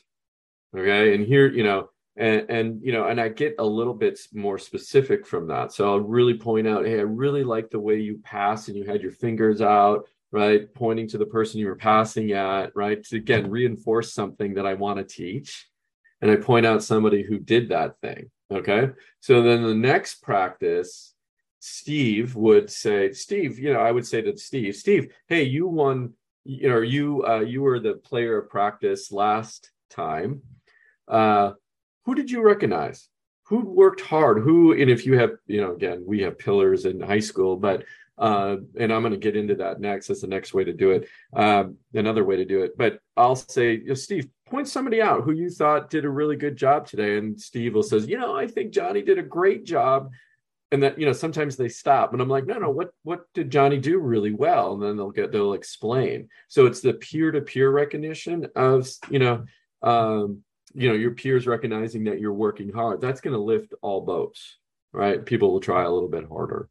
Okay, 0.73 1.13
and 1.13 1.27
here 1.27 1.51
you 1.51 1.65
know, 1.65 1.89
and 2.17 2.49
and 2.49 2.81
you 2.83 2.91
know, 2.91 3.07
and 3.07 3.21
I 3.21 3.29
get 3.29 3.55
a 3.59 3.65
little 3.65 3.93
bit 3.93 4.19
more 4.33 4.57
specific 4.57 5.25
from 5.25 5.47
that. 5.47 5.71
So 5.71 5.89
I'll 5.89 5.99
really 5.99 6.33
point 6.33 6.67
out, 6.67 6.85
hey, 6.85 6.99
I 6.99 7.03
really 7.03 7.43
like 7.43 7.69
the 7.69 7.79
way 7.79 7.99
you 7.99 8.19
pass 8.23 8.67
and 8.67 8.77
you 8.77 8.83
had 8.83 9.01
your 9.01 9.11
fingers 9.11 9.61
out, 9.61 10.07
right, 10.31 10.73
pointing 10.73 11.07
to 11.09 11.17
the 11.17 11.25
person 11.25 11.59
you 11.59 11.67
were 11.67 11.75
passing 11.75 12.31
at, 12.31 12.75
right, 12.75 13.03
to 13.05 13.17
again 13.17 13.49
reinforce 13.49 14.13
something 14.13 14.55
that 14.55 14.65
I 14.65 14.73
want 14.73 14.97
to 14.97 15.03
teach. 15.03 15.67
And 16.21 16.31
I 16.31 16.35
point 16.37 16.65
out 16.65 16.83
somebody 16.83 17.21
who 17.21 17.37
did 17.37 17.69
that 17.69 17.99
thing. 18.01 18.31
Okay. 18.51 18.89
So 19.19 19.43
then 19.43 19.61
the 19.63 19.75
next 19.75 20.23
practice, 20.23 21.13
Steve 21.59 22.35
would 22.35 22.71
say, 22.71 23.11
Steve, 23.11 23.59
you 23.59 23.73
know, 23.73 23.79
I 23.79 23.91
would 23.91 24.07
say 24.07 24.21
to 24.21 24.37
Steve, 24.37 24.75
Steve, 24.75 25.13
hey, 25.27 25.43
you 25.43 25.67
won, 25.67 26.13
you 26.45 26.69
know, 26.69 26.81
you 26.81 27.25
uh, 27.27 27.41
you 27.41 27.61
were 27.61 27.79
the 27.79 27.93
player 27.93 28.39
of 28.39 28.49
practice 28.49 29.11
last 29.11 29.69
time. 29.89 30.41
Uh, 31.07 31.51
who 32.07 32.15
did 32.15 32.31
you 32.31 32.41
recognize? 32.41 33.09
Who 33.49 33.59
worked 33.59 33.99
hard? 33.99 34.41
Who, 34.41 34.71
and 34.71 34.89
if 34.89 35.05
you 35.05 35.19
have, 35.19 35.31
you 35.45 35.59
know, 35.61 35.73
again, 35.73 36.03
we 36.07 36.21
have 36.21 36.39
pillars 36.39 36.85
in 36.85 37.01
high 37.01 37.19
school, 37.19 37.57
but 37.57 37.83
uh, 38.17 38.55
and 38.79 38.91
I'm 38.91 39.01
going 39.01 39.11
to 39.11 39.19
get 39.19 39.35
into 39.35 39.55
that 39.55 39.81
next. 39.81 40.07
That's 40.07 40.21
the 40.21 40.27
next 40.27 40.53
way 40.53 40.63
to 40.63 40.73
do 40.73 40.91
it. 40.91 41.09
Um, 41.35 41.75
another 41.93 42.23
way 42.23 42.37
to 42.37 42.45
do 42.45 42.63
it. 42.63 42.77
But 42.77 42.99
I'll 43.17 43.35
say, 43.35 43.73
you 43.73 43.89
know, 43.89 43.93
Steve, 43.93 44.27
point 44.49 44.69
somebody 44.69 45.01
out 45.01 45.23
who 45.23 45.33
you 45.33 45.49
thought 45.49 45.89
did 45.89 46.05
a 46.05 46.09
really 46.09 46.37
good 46.37 46.55
job 46.55 46.87
today. 46.87 47.17
And 47.17 47.39
Steve 47.39 47.75
will 47.75 47.83
says, 47.83 48.07
you 48.07 48.17
know, 48.17 48.35
I 48.35 48.47
think 48.47 48.71
Johnny 48.71 49.01
did 49.01 49.19
a 49.19 49.23
great 49.23 49.65
job. 49.65 50.09
And 50.71 50.81
that, 50.83 50.97
you 50.97 51.05
know, 51.05 51.13
sometimes 51.13 51.57
they 51.57 51.69
stop 51.69 52.13
and 52.13 52.21
I'm 52.21 52.27
like, 52.27 52.45
no, 52.45 52.57
no, 52.57 52.69
what, 52.69 52.91
what 53.03 53.25
did 53.33 53.51
Johnny 53.51 53.77
do 53.77 53.99
really 53.99 54.33
well? 54.33 54.73
And 54.73 54.81
then 54.81 54.97
they'll 54.97 55.11
get, 55.11 55.31
they'll 55.31 55.53
explain. 55.53 56.29
So 56.47 56.65
it's 56.65 56.81
the 56.81 56.93
peer-to-peer 56.93 57.69
recognition 57.69 58.47
of, 58.55 58.89
you 59.09 59.19
know, 59.19 59.45
um, 59.81 60.43
you 60.73 60.89
know, 60.89 60.95
your 60.95 61.11
peers 61.11 61.47
recognizing 61.47 62.03
that 62.05 62.19
you're 62.19 62.33
working 62.33 62.71
hard. 62.71 63.01
That's 63.01 63.21
going 63.21 63.33
to 63.33 63.39
lift 63.41 63.73
all 63.81 64.01
boats, 64.01 64.57
right? 64.93 65.25
People 65.25 65.51
will 65.51 65.59
try 65.59 65.83
a 65.83 65.89
little 65.89 66.09
bit 66.09 66.27
harder. 66.27 66.69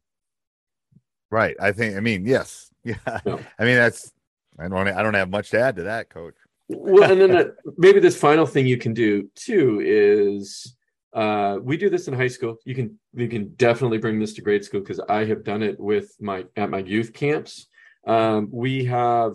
Right. 1.30 1.56
I 1.60 1.72
think. 1.72 1.96
I 1.96 2.00
mean, 2.00 2.26
yes. 2.26 2.70
Yeah. 2.84 2.94
Yeah. 3.26 3.38
I 3.58 3.64
mean, 3.64 3.74
that's. 3.74 4.12
I 4.60 4.68
don't. 4.68 4.86
I 4.86 5.02
don't 5.02 5.14
have 5.14 5.28
much 5.28 5.50
to 5.50 5.60
add 5.60 5.74
to 5.74 5.82
that, 5.84 6.08
Coach. 6.08 6.36
well 6.68 7.10
and 7.10 7.20
then 7.20 7.36
uh, 7.36 7.44
maybe 7.76 7.98
this 7.98 8.16
final 8.16 8.46
thing 8.46 8.64
you 8.64 8.76
can 8.76 8.94
do 8.94 9.28
too 9.34 9.80
is 9.84 10.76
uh, 11.14 11.58
we 11.60 11.76
do 11.76 11.90
this 11.90 12.06
in 12.08 12.14
high 12.14 12.28
school 12.28 12.56
you 12.64 12.74
can 12.74 12.96
you 13.14 13.28
can 13.28 13.48
definitely 13.54 13.98
bring 13.98 14.18
this 14.20 14.34
to 14.34 14.42
grade 14.42 14.64
school 14.64 14.80
because 14.80 15.00
i 15.08 15.24
have 15.24 15.44
done 15.44 15.62
it 15.62 15.78
with 15.80 16.14
my 16.20 16.44
at 16.56 16.70
my 16.70 16.78
youth 16.78 17.12
camps 17.12 17.66
um, 18.06 18.48
we 18.52 18.84
have 18.84 19.34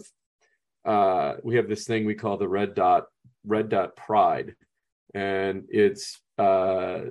uh, 0.86 1.36
we 1.44 1.56
have 1.56 1.68
this 1.70 1.86
thing 1.86 2.06
we 2.06 2.16
call 2.16 2.38
the 2.38 2.48
red 2.48 2.74
dot 2.74 3.08
red 3.46 3.70
dot 3.70 3.96
pride. 3.96 4.56
And 5.14 5.66
it's 5.70 6.22
uh, 6.38 7.02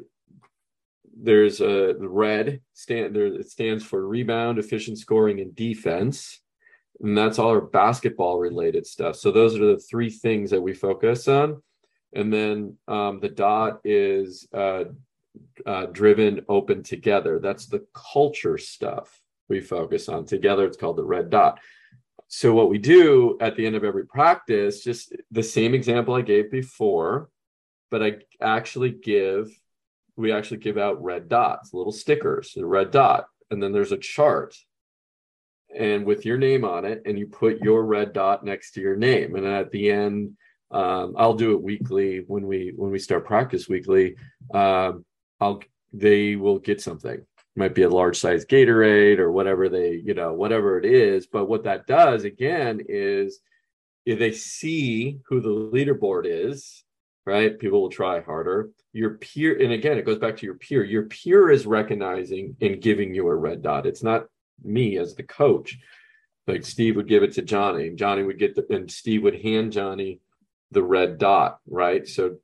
there's 1.17 1.61
a 1.61 1.95
red 1.99 2.61
stand 2.73 3.15
there 3.15 3.27
it 3.27 3.51
stands 3.51 3.85
for 3.85 4.07
rebound 4.07 4.59
efficient 4.59 4.99
scoring 4.99 5.41
and 5.41 5.55
defense. 5.55 6.41
And 7.01 7.17
that's 7.17 7.39
all 7.39 7.49
our 7.49 7.61
basketball 7.61 8.39
related 8.39 8.87
stuff. 8.87 9.17
So 9.17 9.31
those 9.31 9.57
are 9.57 9.67
the 9.67 9.79
three 9.79 10.11
things 10.11 10.51
that 10.51 10.61
we 10.61 10.75
focus 10.75 11.29
on. 11.29 11.63
And 12.13 12.33
then 12.33 12.77
um, 12.89 13.21
the 13.21 13.29
dot 13.29 13.81
is 13.85 14.47
uh, 14.53 14.85
uh, 15.65 15.87
driven 15.87 16.45
open 16.49 16.83
together. 16.83 17.39
That's 17.39 17.67
the 17.67 17.87
culture 17.95 18.59
stuff 18.59 19.21
we 19.49 19.61
focus 19.61 20.09
on 20.09 20.25
together. 20.27 20.67
It's 20.67 20.77
called 20.77 20.97
the 20.97 21.05
red 21.05 21.31
dot 21.31 21.61
so 22.33 22.55
what 22.55 22.71
we 22.71 22.79
do 22.79 23.37
at 23.41 23.57
the 23.57 23.67
end 23.67 23.77
of 23.77 23.85
every 23.85 24.07
practice 24.07 24.83
just 24.83 25.15
the 25.31 25.43
same 25.43 25.75
example 25.75 26.15
i 26.15 26.23
gave 26.23 26.51
before 26.51 27.29
but 27.91 28.03
i 28.03 28.15
actually 28.41 28.91
give 28.91 29.51
we 30.17 30.33
actually 30.33 30.59
give 30.59 30.79
out 30.79 31.03
red 31.03 31.29
dots 31.29 31.75
little 31.75 31.93
stickers 31.93 32.57
a 32.57 32.65
red 32.65 32.91
dot 32.91 33.27
and 33.51 33.63
then 33.63 33.73
there's 33.73 33.93
a 33.93 33.99
chart. 33.99 34.57
And 35.77 36.05
with 36.05 36.25
your 36.25 36.37
name 36.37 36.65
on 36.65 36.85
it 36.85 37.03
and 37.07 37.19
you 37.19 37.27
put 37.27 37.61
your 37.61 37.85
red 37.85 38.13
dot 38.13 38.45
next 38.45 38.73
to 38.73 38.81
your 38.81 38.97
name. 38.97 39.37
And 39.37 39.47
at 39.47 39.71
the 39.71 39.91
end 39.91 40.37
um, 40.73 41.15
i'll 41.19 41.35
do 41.35 41.53
it 41.53 41.63
weekly 41.63 42.23
when 42.29 42.47
we 42.47 42.73
when 42.77 42.93
we 42.93 42.99
start 42.99 43.25
practice 43.25 43.69
weekly. 43.69 44.17
Um, 44.55 45.05
i'll 45.41 45.61
they 45.93 46.37
will 46.37 46.61
get 46.61 46.81
something 46.81 47.25
might 47.57 47.75
be 47.75 47.83
a 47.83 47.89
large 47.89 48.19
size 48.19 48.45
gatorade 48.45 49.19
or 49.19 49.33
whatever 49.33 49.69
they 49.69 50.01
you 50.05 50.15
know 50.15 50.33
whatever 50.33 50.79
it 50.79 50.85
is. 50.85 51.27
But 51.27 51.47
what 51.47 51.65
that 51.65 51.87
does 51.87 52.25
again 52.25 52.81
is 52.89 53.41
they 54.07 54.33
see 54.33 55.19
who 55.29 55.41
the 55.41 55.49
leaderboard 55.49 56.25
is 56.27 56.85
right 57.27 57.59
people 57.59 57.83
will 57.83 57.91
try 57.91 58.21
harder. 58.21 58.71
Your 58.93 59.15
peer 59.15 59.61
and 59.63 59.73
again 59.73 59.99
it 59.99 60.07
goes 60.07 60.19
back 60.19 60.37
to 60.39 60.47
your 60.47 60.57
peer. 60.57 60.85
Your 60.85 61.05
peer 61.05 61.51
is 61.51 61.67
recognizing 61.67 62.57
and 62.61 62.81
giving 62.81 63.15
you 63.15 63.29
a 63.29 63.35
red 63.35 63.63
dot. 63.63 63.87
It's 63.87 64.03
not 64.03 64.27
me 64.63 64.99
as 64.99 65.15
the 65.15 65.23
coach. 65.23 65.79
Like 66.47 66.65
steve 66.65 66.97
would 66.97 67.09
give 67.09 67.23
it 67.23 67.35
to 67.35 67.43
johnny 67.43 67.89
and 67.89 67.99
johnny 67.99 68.23
would 68.23 68.39
get 68.39 68.57
the 68.57 68.67
and 68.75 68.91
steve 68.91 69.23
would 69.23 69.41
hand 69.43 69.73
johnny 69.73 70.21
the 70.71 70.83
red 70.83 71.19
dot 71.19 71.59
right? 71.69 72.07
So 72.07 72.37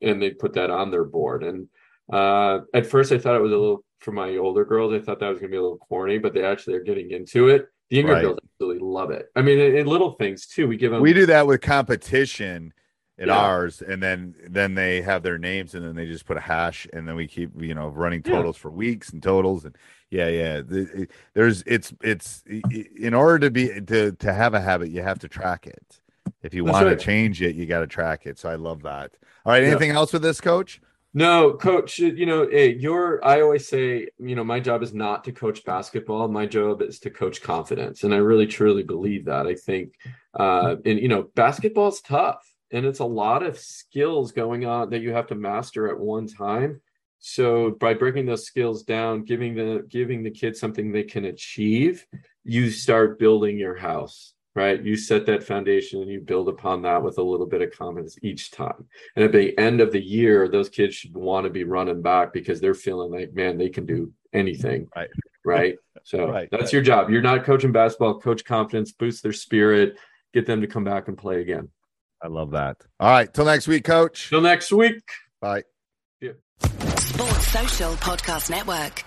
and 0.00 0.20
they 0.20 0.30
put 0.30 0.54
that 0.54 0.70
on 0.70 0.90
their 0.90 1.04
board. 1.04 1.44
And 1.44 1.68
uh 2.12 2.60
at 2.74 2.86
first 2.86 3.12
i 3.12 3.18
thought 3.18 3.36
it 3.36 3.42
was 3.42 3.52
a 3.52 3.56
little 3.56 3.84
for 4.04 4.12
my 4.12 4.36
older 4.36 4.64
girls 4.64 4.92
i 4.92 4.98
thought 5.00 5.18
that 5.18 5.28
was 5.28 5.38
going 5.38 5.50
to 5.50 5.54
be 5.54 5.58
a 5.58 5.62
little 5.62 5.78
corny 5.78 6.18
but 6.18 6.34
they 6.34 6.44
actually 6.44 6.74
are 6.74 6.82
getting 6.82 7.10
into 7.10 7.48
it 7.48 7.68
the 7.90 7.96
younger 7.96 8.12
Right. 8.12 8.22
girls 8.22 8.38
really 8.60 8.78
love 8.78 9.10
it 9.10 9.30
i 9.34 9.42
mean 9.42 9.58
in, 9.58 9.76
in 9.76 9.86
little 9.86 10.12
things 10.12 10.46
too 10.46 10.68
we 10.68 10.76
give 10.76 10.92
them 10.92 11.00
We 11.02 11.12
do 11.14 11.26
that 11.26 11.46
with 11.46 11.60
competition 11.62 12.72
at 13.18 13.28
Yeah. 13.28 13.38
ours, 13.38 13.80
and 13.80 14.02
then 14.02 14.34
then 14.48 14.74
they 14.74 15.00
have 15.00 15.22
their 15.22 15.38
names, 15.38 15.76
and 15.76 15.84
then 15.86 15.94
they 15.94 16.04
just 16.06 16.26
put 16.26 16.36
a 16.36 16.40
hash, 16.40 16.84
and 16.92 17.06
then 17.06 17.14
we 17.14 17.28
keep 17.28 17.50
you 17.62 17.72
know 17.72 17.86
running 17.88 18.22
Yeah. 18.26 18.32
totals 18.32 18.56
for 18.56 18.72
weeks 18.72 19.10
and 19.10 19.22
totals, 19.22 19.64
and 19.64 19.76
yeah, 20.10 20.26
yeah. 20.26 20.62
The, 20.62 21.06
there's 21.32 21.62
it's 21.64 21.94
it's 22.02 22.42
in 22.46 23.14
order 23.14 23.38
to 23.46 23.50
be 23.52 23.68
to 23.82 24.10
to 24.10 24.32
have 24.32 24.54
a 24.54 24.60
habit, 24.60 24.90
you 24.90 25.00
have 25.02 25.20
to 25.20 25.28
track 25.28 25.68
it. 25.68 26.00
If 26.42 26.54
you 26.54 26.64
That's 26.64 26.74
want 26.74 26.86
right. 26.88 26.98
to 26.98 27.04
change 27.04 27.40
it, 27.40 27.54
you 27.54 27.66
got 27.66 27.80
to 27.80 27.86
track 27.86 28.26
it. 28.26 28.36
So 28.36 28.48
I 28.48 28.56
love 28.56 28.82
that. 28.82 29.12
All 29.46 29.52
right, 29.52 29.62
Yeah. 29.62 29.68
anything 29.70 29.90
else 29.92 30.12
with 30.12 30.22
this, 30.22 30.40
Coach? 30.40 30.80
No, 31.16 31.54
coach, 31.54 32.00
you 32.00 32.26
know, 32.26 32.48
hey, 32.50 32.74
your 32.74 33.24
I 33.24 33.40
always 33.40 33.68
say, 33.68 34.08
you 34.18 34.34
know, 34.34 34.42
my 34.42 34.58
job 34.58 34.82
is 34.82 34.92
not 34.92 35.22
to 35.24 35.32
coach 35.32 35.64
basketball. 35.64 36.26
My 36.26 36.44
job 36.44 36.82
is 36.82 36.98
to 37.00 37.10
coach 37.10 37.40
confidence. 37.40 38.02
And 38.02 38.12
I 38.12 38.16
really 38.16 38.48
truly 38.48 38.82
believe 38.82 39.26
that. 39.26 39.46
I 39.46 39.54
think 39.54 39.94
uh 40.34 40.76
and 40.84 40.98
you 40.98 41.08
know, 41.08 41.30
basketball's 41.36 42.00
tough 42.00 42.44
and 42.72 42.84
it's 42.84 42.98
a 42.98 43.04
lot 43.04 43.44
of 43.44 43.58
skills 43.58 44.32
going 44.32 44.66
on 44.66 44.90
that 44.90 45.02
you 45.02 45.12
have 45.12 45.28
to 45.28 45.36
master 45.36 45.88
at 45.88 46.00
one 46.00 46.26
time. 46.26 46.80
So 47.20 47.70
by 47.70 47.94
breaking 47.94 48.26
those 48.26 48.44
skills 48.44 48.82
down, 48.82 49.22
giving 49.22 49.54
the 49.54 49.86
giving 49.88 50.24
the 50.24 50.32
kids 50.32 50.58
something 50.58 50.90
they 50.90 51.04
can 51.04 51.26
achieve, 51.26 52.04
you 52.42 52.70
start 52.70 53.20
building 53.20 53.56
your 53.56 53.76
house 53.76 54.33
right? 54.54 54.82
You 54.82 54.96
set 54.96 55.26
that 55.26 55.42
foundation 55.44 56.00
and 56.02 56.10
you 56.10 56.20
build 56.20 56.48
upon 56.48 56.82
that 56.82 57.02
with 57.02 57.18
a 57.18 57.22
little 57.22 57.46
bit 57.46 57.62
of 57.62 57.70
confidence 57.76 58.16
each 58.22 58.50
time. 58.50 58.86
And 59.16 59.24
at 59.24 59.32
the 59.32 59.56
end 59.58 59.80
of 59.80 59.92
the 59.92 60.00
year, 60.02 60.48
those 60.48 60.68
kids 60.68 60.94
should 60.94 61.14
want 61.14 61.44
to 61.44 61.50
be 61.50 61.64
running 61.64 62.02
back 62.02 62.32
because 62.32 62.60
they're 62.60 62.74
feeling 62.74 63.10
like, 63.10 63.34
man, 63.34 63.58
they 63.58 63.68
can 63.68 63.86
do 63.86 64.12
anything. 64.32 64.88
Right. 64.96 65.08
Right. 65.44 65.76
So 66.06 66.28
Right, 66.28 66.48
that's 66.50 66.64
right. 66.64 66.72
your 66.74 66.82
job. 66.82 67.08
You're 67.08 67.22
not 67.22 67.44
coaching 67.44 67.72
basketball, 67.72 68.20
coach 68.20 68.44
confidence, 68.44 68.92
boost 68.92 69.22
their 69.22 69.32
spirit, 69.32 69.96
get 70.34 70.44
them 70.44 70.60
to 70.60 70.66
come 70.66 70.84
back 70.84 71.08
and 71.08 71.16
play 71.16 71.40
again. 71.40 71.70
I 72.22 72.28
love 72.28 72.50
that. 72.50 72.76
All 73.00 73.08
right. 73.10 73.32
Till 73.32 73.46
next 73.46 73.66
week, 73.68 73.84
coach. 73.84 74.28
Till 74.28 74.42
next 74.42 74.70
week. 74.70 75.00
Bye. 75.40 75.62
Sports 76.60 77.46
Social 77.52 77.92
Podcast 77.94 78.50
Network. 78.50 79.04